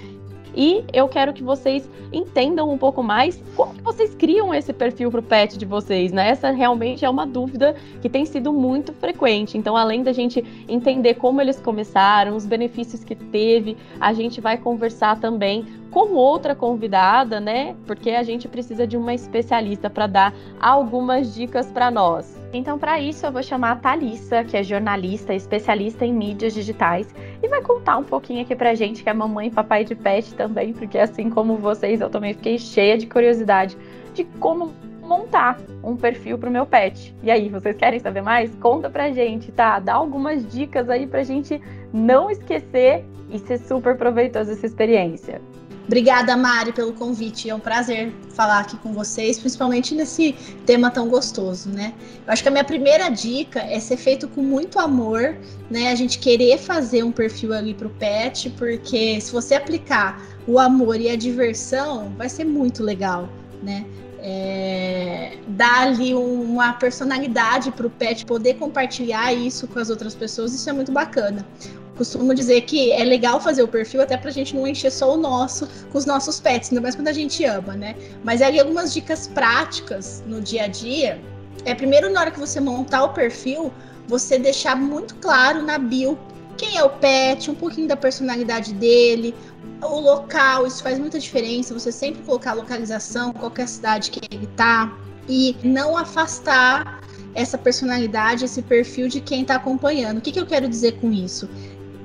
E 0.56 0.84
eu 0.94 1.08
quero 1.08 1.34
que 1.34 1.44
vocês 1.44 1.90
entendam 2.12 2.70
um 2.70 2.78
pouco 2.78 3.02
mais 3.02 3.42
como 3.56 3.74
que 3.74 3.82
vocês 3.82 4.14
criam 4.14 4.54
esse 4.54 4.72
perfil 4.72 5.10
para 5.10 5.20
o 5.20 5.24
pet 5.24 5.58
de 5.58 5.66
vocês, 5.66 6.12
né? 6.12 6.30
Essa 6.30 6.52
realmente 6.52 7.04
é 7.04 7.10
uma 7.10 7.26
dúvida 7.26 7.76
que 8.02 8.10
tem 8.10 8.26
sido 8.26 8.54
muito 8.54 8.94
frequente. 8.94 9.58
Então, 9.58 9.76
além 9.76 10.04
da 10.04 10.14
gente 10.14 10.44
entender 10.68 11.16
como 11.16 11.42
eles 11.42 11.60
começaram, 11.60 12.36
os 12.36 12.46
benefícios 12.46 13.04
que 13.04 13.16
teve, 13.16 13.78
a 14.00 14.14
gente 14.14 14.40
vai 14.40 14.58
conversar 14.58 15.20
também 15.20 15.66
com 15.90 16.14
outra 16.14 16.56
convidada, 16.56 17.40
né? 17.40 17.76
Porque 17.86 18.12
a 18.12 18.24
gente 18.24 18.48
precisa 18.48 18.86
de 18.86 18.98
uma 18.98 19.14
especialista 19.14 19.90
para 19.90 20.08
dar 20.08 20.34
algumas 20.60 21.34
dicas 21.34 21.68
para 21.72 21.90
nós. 21.90 22.43
Então, 22.54 22.78
para 22.78 23.00
isso, 23.00 23.26
eu 23.26 23.32
vou 23.32 23.42
chamar 23.42 23.72
a 23.72 23.76
Thalissa, 23.76 24.44
que 24.44 24.56
é 24.56 24.62
jornalista, 24.62 25.34
especialista 25.34 26.06
em 26.06 26.14
mídias 26.14 26.54
digitais, 26.54 27.08
e 27.42 27.48
vai 27.48 27.64
contar 27.64 27.98
um 27.98 28.04
pouquinho 28.04 28.44
aqui 28.44 28.56
pra 28.56 28.76
gente, 28.76 29.02
que 29.02 29.10
é 29.10 29.14
mamãe 29.14 29.48
e 29.48 29.52
papai 29.52 29.84
de 29.84 29.96
pet 29.96 30.36
também, 30.36 30.72
porque 30.72 31.00
assim 31.00 31.32
como 31.32 31.58
vocês, 31.58 32.00
eu 32.00 32.12
também 32.12 32.36
fiquei 32.36 32.60
cheia 32.60 32.96
de 32.96 33.08
curiosidade 33.08 33.76
de 34.14 34.24
como 34.40 34.72
montar 35.02 35.60
um 35.84 35.98
perfil 35.98 36.38
para 36.38 36.48
o 36.48 36.54
meu 36.54 36.66
pet. 36.66 37.16
E 37.24 37.32
aí, 37.32 37.50
vocês 37.50 37.76
querem 37.76 38.00
saber 38.00 38.22
mais? 38.22 38.54
Conta 38.56 38.88
pra 38.88 39.12
gente, 39.12 39.52
tá? 39.52 39.80
Dá 39.80 39.96
algumas 39.96 40.48
dicas 40.48 40.88
aí 40.92 41.08
pra 41.08 41.24
gente 41.24 41.60
não 41.92 42.30
esquecer 42.30 43.04
e 43.32 43.40
ser 43.40 43.58
super 43.58 43.98
proveitoso 43.98 44.52
essa 44.52 44.68
experiência. 44.68 45.42
Obrigada, 45.86 46.36
Mari, 46.38 46.72
pelo 46.72 46.94
convite. 46.94 47.50
É 47.50 47.56
um 47.56 47.60
prazer 47.60 48.14
falar 48.30 48.60
aqui 48.60 48.78
com 48.78 48.94
vocês, 48.94 49.38
principalmente 49.38 49.94
nesse 49.94 50.34
tema 50.66 50.90
tão 50.90 51.10
gostoso, 51.10 51.70
né? 51.70 51.94
Eu 52.26 52.32
acho 52.32 52.42
que 52.42 52.48
a 52.48 52.52
minha 52.52 52.64
primeira 52.64 53.10
dica 53.10 53.60
é 53.60 53.80
ser 53.80 53.98
feito 53.98 54.28
com 54.30 54.42
muito 54.42 54.80
amor, 54.80 55.36
né? 55.70 55.92
A 55.92 55.96
gente 55.96 56.20
querer 56.20 56.58
fazer 56.58 57.04
um 57.04 57.12
perfil 57.12 57.54
ali 57.54 57.74
para 57.74 57.88
o 57.88 57.90
pet, 57.90 58.50
porque 58.52 59.20
se 59.20 59.32
você 59.32 59.56
aplicar 59.56 60.22
o 60.48 60.58
amor 60.58 61.00
e 61.00 61.10
a 61.10 61.18
diversão, 61.18 62.14
vai 62.18 62.30
ser 62.30 62.46
muito 62.46 62.82
legal, 62.82 63.28
né? 63.62 63.86
É, 64.26 65.38
dar 65.50 65.88
ali 65.88 66.14
uma 66.14 66.72
personalidade 66.72 67.72
para 67.72 67.86
o 67.86 67.90
pet 67.90 68.26
poder 68.26 68.54
compartilhar 68.54 69.34
isso 69.34 69.68
com 69.68 69.80
as 69.80 69.90
outras 69.90 70.16
pessoas, 70.16 70.54
isso 70.54 70.70
é 70.70 70.72
muito 70.72 70.94
bacana 70.94 71.46
costumo 71.96 72.34
dizer 72.34 72.62
que 72.62 72.92
é 72.92 73.04
legal 73.04 73.40
fazer 73.40 73.64
o 73.64 73.68
perfil 73.68 74.02
até 74.02 74.18
pra 74.18 74.32
gente 74.32 74.56
não 74.56 74.68
encher 74.68 74.92
só 74.92 75.14
o 75.14 75.18
nosso 75.18 75.68
com 75.92 75.98
os 75.98 76.06
nossos 76.06 76.40
pets, 76.40 76.70
ainda 76.70 76.82
mais 76.82 76.96
quando 76.96 77.08
a 77.08 77.14
gente 77.14 77.44
ama, 77.46 77.76
né? 77.76 77.96
Mas 78.24 78.42
ali 78.42 78.60
algumas 78.60 78.94
dicas 78.94 79.28
práticas 79.28 80.24
no 80.28 80.42
dia 80.42 80.64
a 80.64 80.68
dia. 80.68 81.20
É 81.66 81.74
primeiro 81.74 82.10
na 82.10 82.22
hora 82.22 82.32
que 82.32 82.40
você 82.40 82.60
montar 82.60 83.04
o 83.04 83.10
perfil, 83.10 83.72
você 84.08 84.38
deixar 84.38 84.76
muito 84.76 85.16
claro 85.16 85.62
na 85.62 85.78
bio 85.78 86.18
quem 86.58 86.78
é 86.78 86.84
o 86.84 86.90
pet, 86.90 87.50
um 87.50 87.56
pouquinho 87.56 87.88
da 87.88 87.96
personalidade 87.96 88.74
dele, 88.74 89.34
o 89.82 90.00
local, 90.00 90.68
isso 90.68 90.84
faz 90.84 91.00
muita 91.00 91.20
diferença. 91.20 91.74
Você 91.74 91.92
sempre 91.92 92.22
colocar 92.24 92.52
a 92.52 92.54
localização, 92.54 93.34
qualquer 93.34 93.68
cidade 93.68 94.12
que 94.12 94.22
ele 94.34 94.48
tá, 94.56 94.96
e 95.28 95.56
não 95.64 95.98
afastar 95.98 97.02
essa 97.36 97.58
personalidade, 97.58 98.46
esse 98.46 98.62
perfil 98.62 99.08
de 99.08 99.20
quem 99.20 99.42
está 99.42 99.56
acompanhando. 99.56 100.20
O 100.20 100.22
que, 100.22 100.32
que 100.32 100.40
eu 100.40 100.46
quero 100.46 100.68
dizer 100.68 101.00
com 101.00 101.12
isso? 101.12 101.50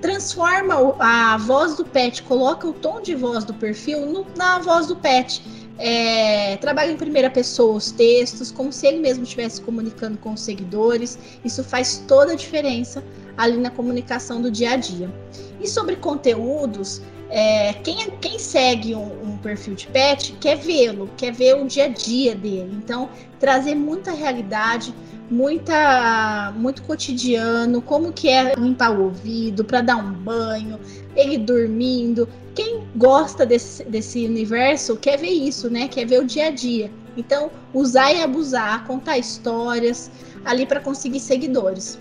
Transforma 0.01 0.75
a 0.99 1.37
voz 1.39 1.77
do 1.77 1.85
pet, 1.85 2.23
coloca 2.23 2.67
o 2.67 2.73
tom 2.73 3.01
de 3.01 3.15
voz 3.15 3.45
do 3.45 3.55
perfil 3.55 4.07
no, 4.07 4.27
na 4.37 4.59
voz 4.59 4.87
do 4.87 4.97
pet. 4.97 5.43
É, 5.79 6.57
trabalha 6.57 6.91
em 6.91 6.97
primeira 6.97 7.31
pessoa 7.31 7.77
os 7.77 7.93
textos, 7.93 8.51
como 8.51 8.73
se 8.73 8.87
ele 8.87 8.99
mesmo 8.99 9.23
estivesse 9.23 9.61
comunicando 9.61 10.19
com 10.19 10.33
os 10.33 10.41
seguidores. 10.41 11.19
Isso 11.45 11.63
faz 11.63 12.05
toda 12.09 12.33
a 12.33 12.37
diferença 12.37 13.03
ali 13.37 13.57
na 13.57 13.71
comunicação 13.71 14.43
do 14.43 14.51
dia 14.51 14.73
a 14.73 14.77
dia. 14.77 15.13
E 15.61 15.69
sobre 15.69 15.97
conteúdos, 15.97 17.01
é, 17.31 17.75
quem, 17.75 18.11
quem, 18.21 18.39
segue 18.39 18.95
um, 18.95 19.33
um, 19.35 19.37
perfil 19.39 19.75
de 19.75 19.87
pet 19.89 20.33
quer 20.41 20.57
vê-lo, 20.57 21.11
quer 21.17 21.33
ver 21.33 21.57
o 21.57 21.67
dia 21.67 21.85
a 21.85 21.89
dia 21.89 22.35
dele. 22.35 22.71
Então, 22.83 23.09
trazer 23.39 23.75
muita 23.75 24.13
realidade, 24.13 24.95
muita 25.31 26.53
muito 26.57 26.83
cotidiano, 26.83 27.83
como 27.83 28.13
que 28.13 28.29
é 28.29 28.55
limpar 28.55 28.99
o 28.99 29.05
ouvido 29.05 29.65
para 29.65 29.81
dar 29.81 29.97
um 29.97 30.13
banho, 30.13 30.79
ele 31.15 31.39
dormindo. 31.39 32.29
Quem 32.55 32.83
gosta 32.97 33.47
desse, 33.47 33.85
desse 33.85 34.27
universo 34.27 34.97
quer 34.97 35.19
ver 35.19 35.31
isso, 35.31 35.71
né? 35.71 35.89
Quer 35.89 36.07
ver 36.07 36.21
o 36.21 36.25
dia 36.25 36.47
a 36.47 36.51
dia. 36.51 36.91
Então, 37.17 37.51
usar 37.75 38.13
e 38.13 38.23
abusar, 38.23 38.85
contar 38.87 39.19
histórias 39.19 40.11
ali 40.45 40.67
para 40.67 40.81
conseguir 40.81 41.21
seguidores 41.21 41.99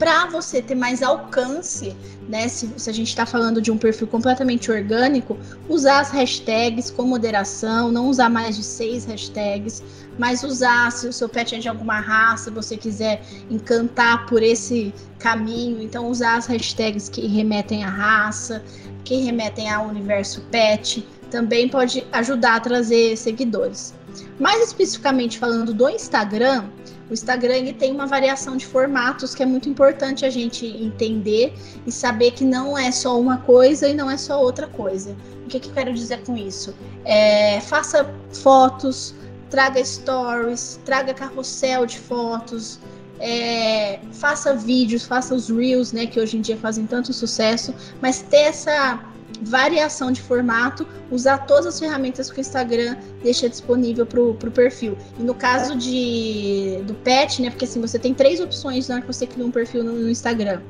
para 0.00 0.24
você 0.24 0.62
ter 0.62 0.74
mais 0.74 1.02
alcance, 1.02 1.94
né? 2.26 2.48
Se, 2.48 2.72
se 2.74 2.88
a 2.88 2.92
gente 2.92 3.08
está 3.08 3.26
falando 3.26 3.60
de 3.60 3.70
um 3.70 3.76
perfil 3.76 4.06
completamente 4.06 4.72
orgânico, 4.72 5.36
usar 5.68 6.00
as 6.00 6.10
hashtags 6.10 6.90
com 6.90 7.02
moderação, 7.02 7.92
não 7.92 8.08
usar 8.08 8.30
mais 8.30 8.56
de 8.56 8.62
seis 8.62 9.04
hashtags, 9.04 9.82
mas 10.18 10.42
usar 10.42 10.90
se 10.90 11.06
o 11.06 11.12
seu 11.12 11.28
pet 11.28 11.54
é 11.54 11.58
de 11.58 11.68
alguma 11.68 12.00
raça, 12.00 12.50
você 12.50 12.78
quiser 12.78 13.20
encantar 13.50 14.24
por 14.24 14.42
esse 14.42 14.94
caminho, 15.18 15.82
então 15.82 16.08
usar 16.08 16.38
as 16.38 16.46
hashtags 16.46 17.10
que 17.10 17.26
remetem 17.26 17.84
à 17.84 17.90
raça, 17.90 18.64
que 19.04 19.16
remetem 19.16 19.68
ao 19.70 19.86
universo 19.86 20.40
pet, 20.50 21.06
também 21.30 21.68
pode 21.68 22.06
ajudar 22.10 22.56
a 22.56 22.60
trazer 22.60 23.18
seguidores. 23.18 23.94
Mais 24.38 24.62
especificamente 24.62 25.38
falando 25.38 25.74
do 25.74 25.88
Instagram, 25.88 26.64
o 27.10 27.12
Instagram 27.12 27.54
ele 27.56 27.72
tem 27.72 27.92
uma 27.92 28.06
variação 28.06 28.56
de 28.56 28.64
formatos 28.64 29.34
que 29.34 29.42
é 29.42 29.46
muito 29.46 29.68
importante 29.68 30.24
a 30.24 30.30
gente 30.30 30.64
entender 30.64 31.52
e 31.84 31.90
saber 31.90 32.30
que 32.30 32.44
não 32.44 32.78
é 32.78 32.92
só 32.92 33.18
uma 33.20 33.38
coisa 33.38 33.88
e 33.88 33.94
não 33.94 34.08
é 34.08 34.16
só 34.16 34.40
outra 34.40 34.68
coisa. 34.68 35.16
O 35.44 35.48
que, 35.48 35.58
que 35.58 35.68
eu 35.68 35.74
quero 35.74 35.92
dizer 35.92 36.22
com 36.22 36.36
isso? 36.36 36.72
É, 37.04 37.60
faça 37.60 38.08
fotos, 38.32 39.14
traga 39.50 39.84
stories, 39.84 40.78
traga 40.84 41.12
carrossel 41.12 41.84
de 41.84 41.98
fotos, 41.98 42.78
é, 43.18 43.98
faça 44.12 44.54
vídeos, 44.54 45.04
faça 45.04 45.34
os 45.34 45.50
reels, 45.50 45.92
né, 45.92 46.06
que 46.06 46.18
hoje 46.18 46.38
em 46.38 46.40
dia 46.40 46.56
fazem 46.56 46.86
tanto 46.86 47.12
sucesso, 47.12 47.74
mas 48.00 48.22
ter 48.22 48.42
essa 48.42 49.00
variação 49.42 50.12
de 50.12 50.20
formato, 50.20 50.86
usar 51.10 51.38
todas 51.38 51.66
as 51.66 51.80
ferramentas 51.80 52.30
que 52.30 52.38
o 52.38 52.40
Instagram 52.40 52.96
deixa 53.22 53.48
disponível 53.48 54.06
para 54.06 54.20
o 54.20 54.34
perfil. 54.34 54.96
E 55.18 55.22
no 55.22 55.34
caso 55.34 55.76
de, 55.76 56.82
do 56.86 56.94
pet, 56.94 57.40
né? 57.42 57.50
Porque 57.50 57.64
assim, 57.64 57.80
você 57.80 57.98
tem 57.98 58.14
três 58.14 58.40
opções 58.40 58.88
na 58.88 58.96
hora 58.96 59.02
que 59.02 59.12
você 59.12 59.26
cria 59.26 59.44
um 59.44 59.50
perfil 59.50 59.82
no, 59.82 59.92
no 59.92 60.10
Instagram: 60.10 60.60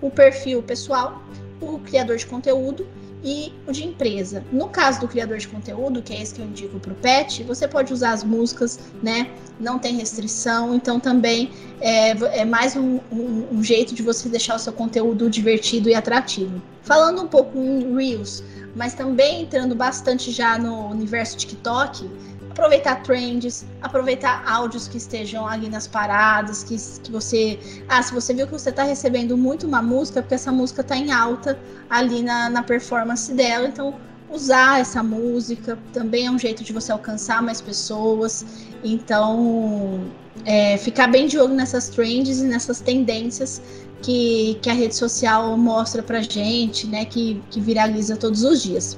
o 0.00 0.10
perfil 0.10 0.62
pessoal, 0.62 1.22
o 1.60 1.78
criador 1.80 2.16
de 2.16 2.26
conteúdo 2.26 2.86
e 3.22 3.52
o 3.66 3.72
de 3.72 3.84
empresa. 3.84 4.44
No 4.50 4.68
caso 4.68 5.00
do 5.00 5.08
criador 5.08 5.38
de 5.38 5.48
conteúdo, 5.48 6.02
que 6.02 6.12
é 6.12 6.22
esse 6.22 6.34
que 6.34 6.40
eu 6.40 6.46
indico 6.46 6.78
para 6.78 6.92
o 6.92 6.96
pet, 6.96 7.42
você 7.44 7.68
pode 7.68 7.92
usar 7.92 8.12
as 8.12 8.24
músicas, 8.24 8.78
né? 9.02 9.30
Não 9.58 9.78
tem 9.78 9.96
restrição, 9.96 10.74
então 10.74 10.98
também 10.98 11.50
é, 11.80 12.10
é 12.40 12.44
mais 12.44 12.76
um, 12.76 12.98
um, 13.12 13.46
um, 13.52 13.62
jeito 13.62 13.94
de 13.94 14.02
você 14.02 14.28
deixar 14.28 14.56
o 14.56 14.58
seu 14.58 14.72
conteúdo 14.72 15.28
divertido 15.28 15.88
e 15.88 15.94
atrativo. 15.94 16.60
Falando 16.82 17.22
um 17.22 17.26
pouco 17.26 17.58
em 17.58 17.94
Reels, 17.94 18.42
mas 18.74 18.94
também 18.94 19.42
entrando 19.42 19.74
bastante 19.74 20.30
já 20.30 20.56
no 20.58 20.88
universo 20.88 21.36
TikTok, 21.36 22.08
aproveitar 22.50 23.02
trends, 23.02 23.64
aproveitar 23.80 24.42
áudios 24.46 24.88
que 24.88 24.98
estejam 24.98 25.46
ali 25.46 25.68
nas 25.68 25.86
paradas, 25.86 26.62
que, 26.64 26.76
que 27.02 27.10
você. 27.10 27.58
Ah, 27.88 28.02
se 28.02 28.12
você 28.12 28.34
viu 28.34 28.46
que 28.46 28.52
você 28.52 28.70
está 28.70 28.82
recebendo 28.82 29.36
muito 29.36 29.66
uma 29.66 29.80
música, 29.80 30.20
porque 30.20 30.34
essa 30.34 30.52
música 30.52 30.82
está 30.82 30.96
em 30.96 31.12
alta 31.12 31.58
ali 31.88 32.22
na, 32.22 32.50
na 32.50 32.62
performance 32.62 33.32
dela, 33.32 33.68
então 33.68 33.94
usar 34.28 34.80
essa 34.80 35.02
música 35.02 35.78
também 35.92 36.26
é 36.26 36.30
um 36.30 36.38
jeito 36.38 36.62
de 36.62 36.72
você 36.72 36.92
alcançar 36.92 37.42
mais 37.42 37.60
pessoas. 37.60 38.44
Então, 38.84 40.00
é, 40.44 40.76
ficar 40.78 41.08
bem 41.08 41.26
de 41.26 41.38
olho 41.38 41.54
nessas 41.54 41.88
trends 41.88 42.40
e 42.40 42.44
nessas 42.44 42.80
tendências 42.80 43.60
que, 44.02 44.58
que 44.62 44.70
a 44.70 44.72
rede 44.72 44.94
social 44.94 45.56
mostra 45.56 46.02
pra 46.02 46.22
gente, 46.22 46.86
né? 46.86 47.04
Que, 47.04 47.42
que 47.50 47.60
viraliza 47.60 48.16
todos 48.16 48.42
os 48.42 48.62
dias. 48.62 48.96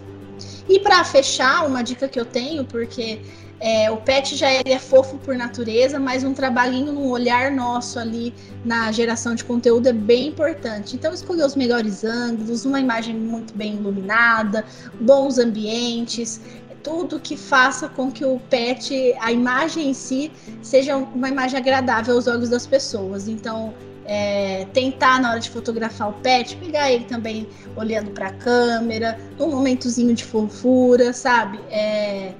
E 0.68 0.78
para 0.78 1.04
fechar, 1.04 1.66
uma 1.66 1.82
dica 1.82 2.08
que 2.08 2.18
eu 2.18 2.24
tenho, 2.24 2.64
porque 2.64 3.20
é, 3.64 3.90
o 3.90 3.96
pet 3.96 4.34
já 4.34 4.48
é 4.50 4.78
fofo 4.78 5.18
por 5.18 5.36
natureza, 5.36 5.98
mas 5.98 6.24
um 6.24 6.34
trabalhinho 6.34 6.92
no 6.92 7.08
olhar 7.08 7.52
nosso 7.52 7.98
ali 7.98 8.34
na 8.64 8.90
geração 8.90 9.34
de 9.34 9.44
conteúdo 9.44 9.88
é 9.88 9.92
bem 9.92 10.28
importante. 10.28 10.96
Então, 10.96 11.12
escolher 11.12 11.44
os 11.44 11.54
melhores 11.54 12.02
ângulos, 12.02 12.64
uma 12.64 12.80
imagem 12.80 13.14
muito 13.14 13.54
bem 13.54 13.74
iluminada, 13.74 14.64
bons 15.00 15.38
ambientes, 15.38 16.40
tudo 16.82 17.20
que 17.20 17.36
faça 17.36 17.88
com 17.88 18.10
que 18.10 18.24
o 18.24 18.40
pet, 18.50 19.14
a 19.20 19.30
imagem 19.30 19.90
em 19.90 19.94
si, 19.94 20.32
seja 20.60 20.96
uma 20.96 21.28
imagem 21.28 21.58
agradável 21.58 22.16
aos 22.16 22.26
olhos 22.26 22.48
das 22.48 22.66
pessoas. 22.66 23.28
Então, 23.28 23.72
é, 24.04 24.66
tentar 24.72 25.20
na 25.20 25.30
hora 25.30 25.40
de 25.40 25.50
fotografar 25.50 26.10
o 26.10 26.12
pet, 26.14 26.56
pegar 26.56 26.90
ele 26.90 27.04
também 27.04 27.48
olhando 27.76 28.10
para 28.10 28.28
a 28.28 28.32
câmera, 28.32 29.18
um 29.38 29.48
momentozinho 29.48 30.14
de 30.14 30.24
fofura, 30.24 31.12
sabe? 31.12 31.58
É, 31.70 32.32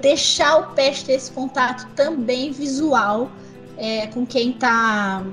deixar 0.00 0.56
o 0.56 0.74
pet 0.74 1.04
ter 1.04 1.12
esse 1.12 1.30
contato 1.30 1.88
também 1.94 2.50
visual 2.50 3.30
é, 3.76 4.06
com 4.08 4.26
quem 4.26 4.50
está 4.50 5.24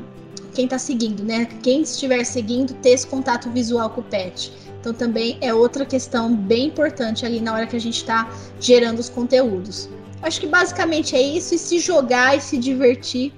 quem 0.54 0.68
tá 0.68 0.80
seguindo, 0.80 1.24
né? 1.24 1.46
Quem 1.62 1.84
estiver 1.84 2.24
seguindo, 2.24 2.74
ter 2.76 2.90
esse 2.90 3.08
contato 3.08 3.50
visual 3.50 3.90
com 3.92 4.02
o 4.02 4.04
pet. 4.04 4.52
Então 4.80 4.94
também 4.94 5.38
é 5.42 5.54
outra 5.54 5.86
questão 5.86 6.36
bem 6.36 6.68
importante 6.68 7.26
ali 7.26 7.40
na 7.40 7.54
hora 7.54 7.68
que 7.68 7.76
a 7.76 7.80
gente 7.80 7.98
está 7.98 8.30
gerando 8.60 9.00
os 9.00 9.10
conteúdos. 9.10 9.90
Acho 10.22 10.42
que 10.42 10.48
basicamente 10.48 11.16
é 11.16 11.22
isso, 11.22 11.56
e 11.56 11.58
se 11.58 11.80
jogar 11.80 12.38
e 12.38 12.42
se 12.42 12.58
divertir, 12.58 13.34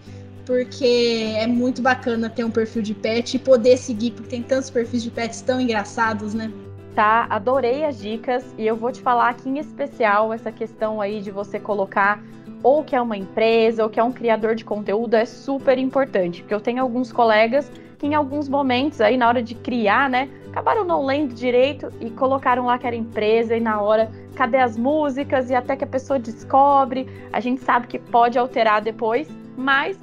porque 0.52 1.34
é 1.38 1.48
muito 1.48 1.82
bacana 1.82 2.30
ter 2.30 2.44
um 2.44 2.52
perfil 2.52 2.82
de 2.82 2.94
pet 2.94 3.36
e 3.36 3.40
poder 3.40 3.78
seguir, 3.78 4.12
porque 4.12 4.32
tem 4.32 4.44
tantos 4.44 4.70
perfis 4.70 5.02
de 5.02 5.10
pets 5.10 5.42
tão 5.42 5.62
engraçados, 5.62 6.34
né? 6.34 6.52
tá? 6.94 7.26
Adorei 7.30 7.86
as 7.86 7.98
dicas 7.98 8.44
e 8.58 8.68
eu 8.68 8.76
vou 8.76 8.92
te 8.92 9.00
falar 9.00 9.30
aqui 9.30 9.48
em 9.48 9.60
especial 9.60 10.34
essa 10.34 10.52
questão 10.52 11.00
aí 11.00 11.22
de 11.22 11.32
você 11.32 11.58
colocar 11.58 12.22
ou 12.62 12.84
que 12.84 12.94
é 12.94 13.02
uma 13.02 13.16
empresa 13.16 13.82
ou 13.82 13.90
que 13.90 13.98
é 13.98 14.04
um 14.04 14.12
criador 14.12 14.54
de 14.54 14.66
conteúdo 14.66 15.14
é 15.14 15.24
super 15.24 15.78
importante, 15.78 16.42
porque 16.42 16.54
eu 16.54 16.60
tenho 16.60 16.82
alguns 16.82 17.14
colegas 17.14 17.72
que 17.98 18.06
em 18.06 18.14
alguns 18.14 18.50
momentos 18.50 19.00
aí 19.00 19.16
na 19.16 19.30
hora 19.30 19.42
de 19.42 19.56
criar, 19.56 20.10
né, 20.10 20.28
acabaram 20.50 20.84
não 20.84 21.06
lendo 21.06 21.34
direito 21.34 21.88
e 22.02 22.10
colocaram 22.10 22.66
lá 22.66 22.78
que 22.78 22.86
era 22.86 22.96
empresa 22.96 23.56
e 23.56 23.62
na 23.62 23.80
hora, 23.80 24.12
cadê 24.36 24.58
as 24.58 24.76
músicas 24.76 25.50
e 25.50 25.56
até 25.56 25.78
que 25.78 25.86
a 25.86 25.88
pessoa 25.88 26.20
descobre, 26.20 27.08
a 27.32 27.40
gente 27.40 27.62
sabe 27.62 27.88
que 27.88 27.98
pode 27.98 28.38
alterar 28.38 28.82
depois, 28.82 29.30
mas 29.56 29.98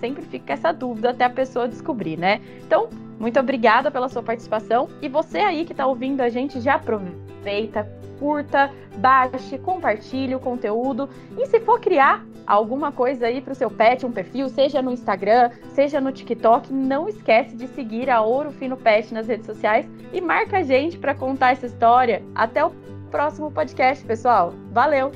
sempre 0.00 0.22
fica 0.22 0.54
essa 0.54 0.72
dúvida 0.72 1.10
até 1.10 1.24
a 1.24 1.30
pessoa 1.30 1.68
descobrir, 1.68 2.18
né? 2.18 2.40
Então, 2.66 2.88
muito 3.18 3.38
obrigada 3.38 3.90
pela 3.90 4.08
sua 4.08 4.22
participação 4.22 4.88
e 5.00 5.08
você 5.08 5.38
aí 5.38 5.64
que 5.64 5.72
está 5.72 5.86
ouvindo 5.86 6.22
a 6.22 6.28
gente 6.28 6.60
já 6.60 6.74
aproveita, 6.74 7.86
curta, 8.18 8.70
baixe, 8.96 9.58
compartilhe 9.58 10.34
o 10.34 10.40
conteúdo 10.40 11.08
e 11.38 11.46
se 11.46 11.60
for 11.60 11.78
criar 11.78 12.24
alguma 12.46 12.90
coisa 12.90 13.26
aí 13.26 13.40
para 13.40 13.52
o 13.52 13.54
seu 13.54 13.70
pet, 13.70 14.04
um 14.04 14.10
perfil, 14.10 14.48
seja 14.48 14.82
no 14.82 14.90
Instagram, 14.90 15.50
seja 15.72 16.00
no 16.00 16.10
TikTok, 16.10 16.72
não 16.72 17.08
esquece 17.08 17.54
de 17.54 17.68
seguir 17.68 18.10
a 18.10 18.20
Ouro 18.22 18.50
Fino 18.50 18.76
Pet 18.76 19.14
nas 19.14 19.28
redes 19.28 19.46
sociais 19.46 19.86
e 20.12 20.20
marca 20.20 20.58
a 20.58 20.62
gente 20.62 20.98
para 20.98 21.14
contar 21.14 21.52
essa 21.52 21.66
história. 21.66 22.22
Até 22.34 22.64
o 22.64 22.72
próximo 23.10 23.52
podcast, 23.52 24.04
pessoal. 24.04 24.52
Valeu! 24.72 25.12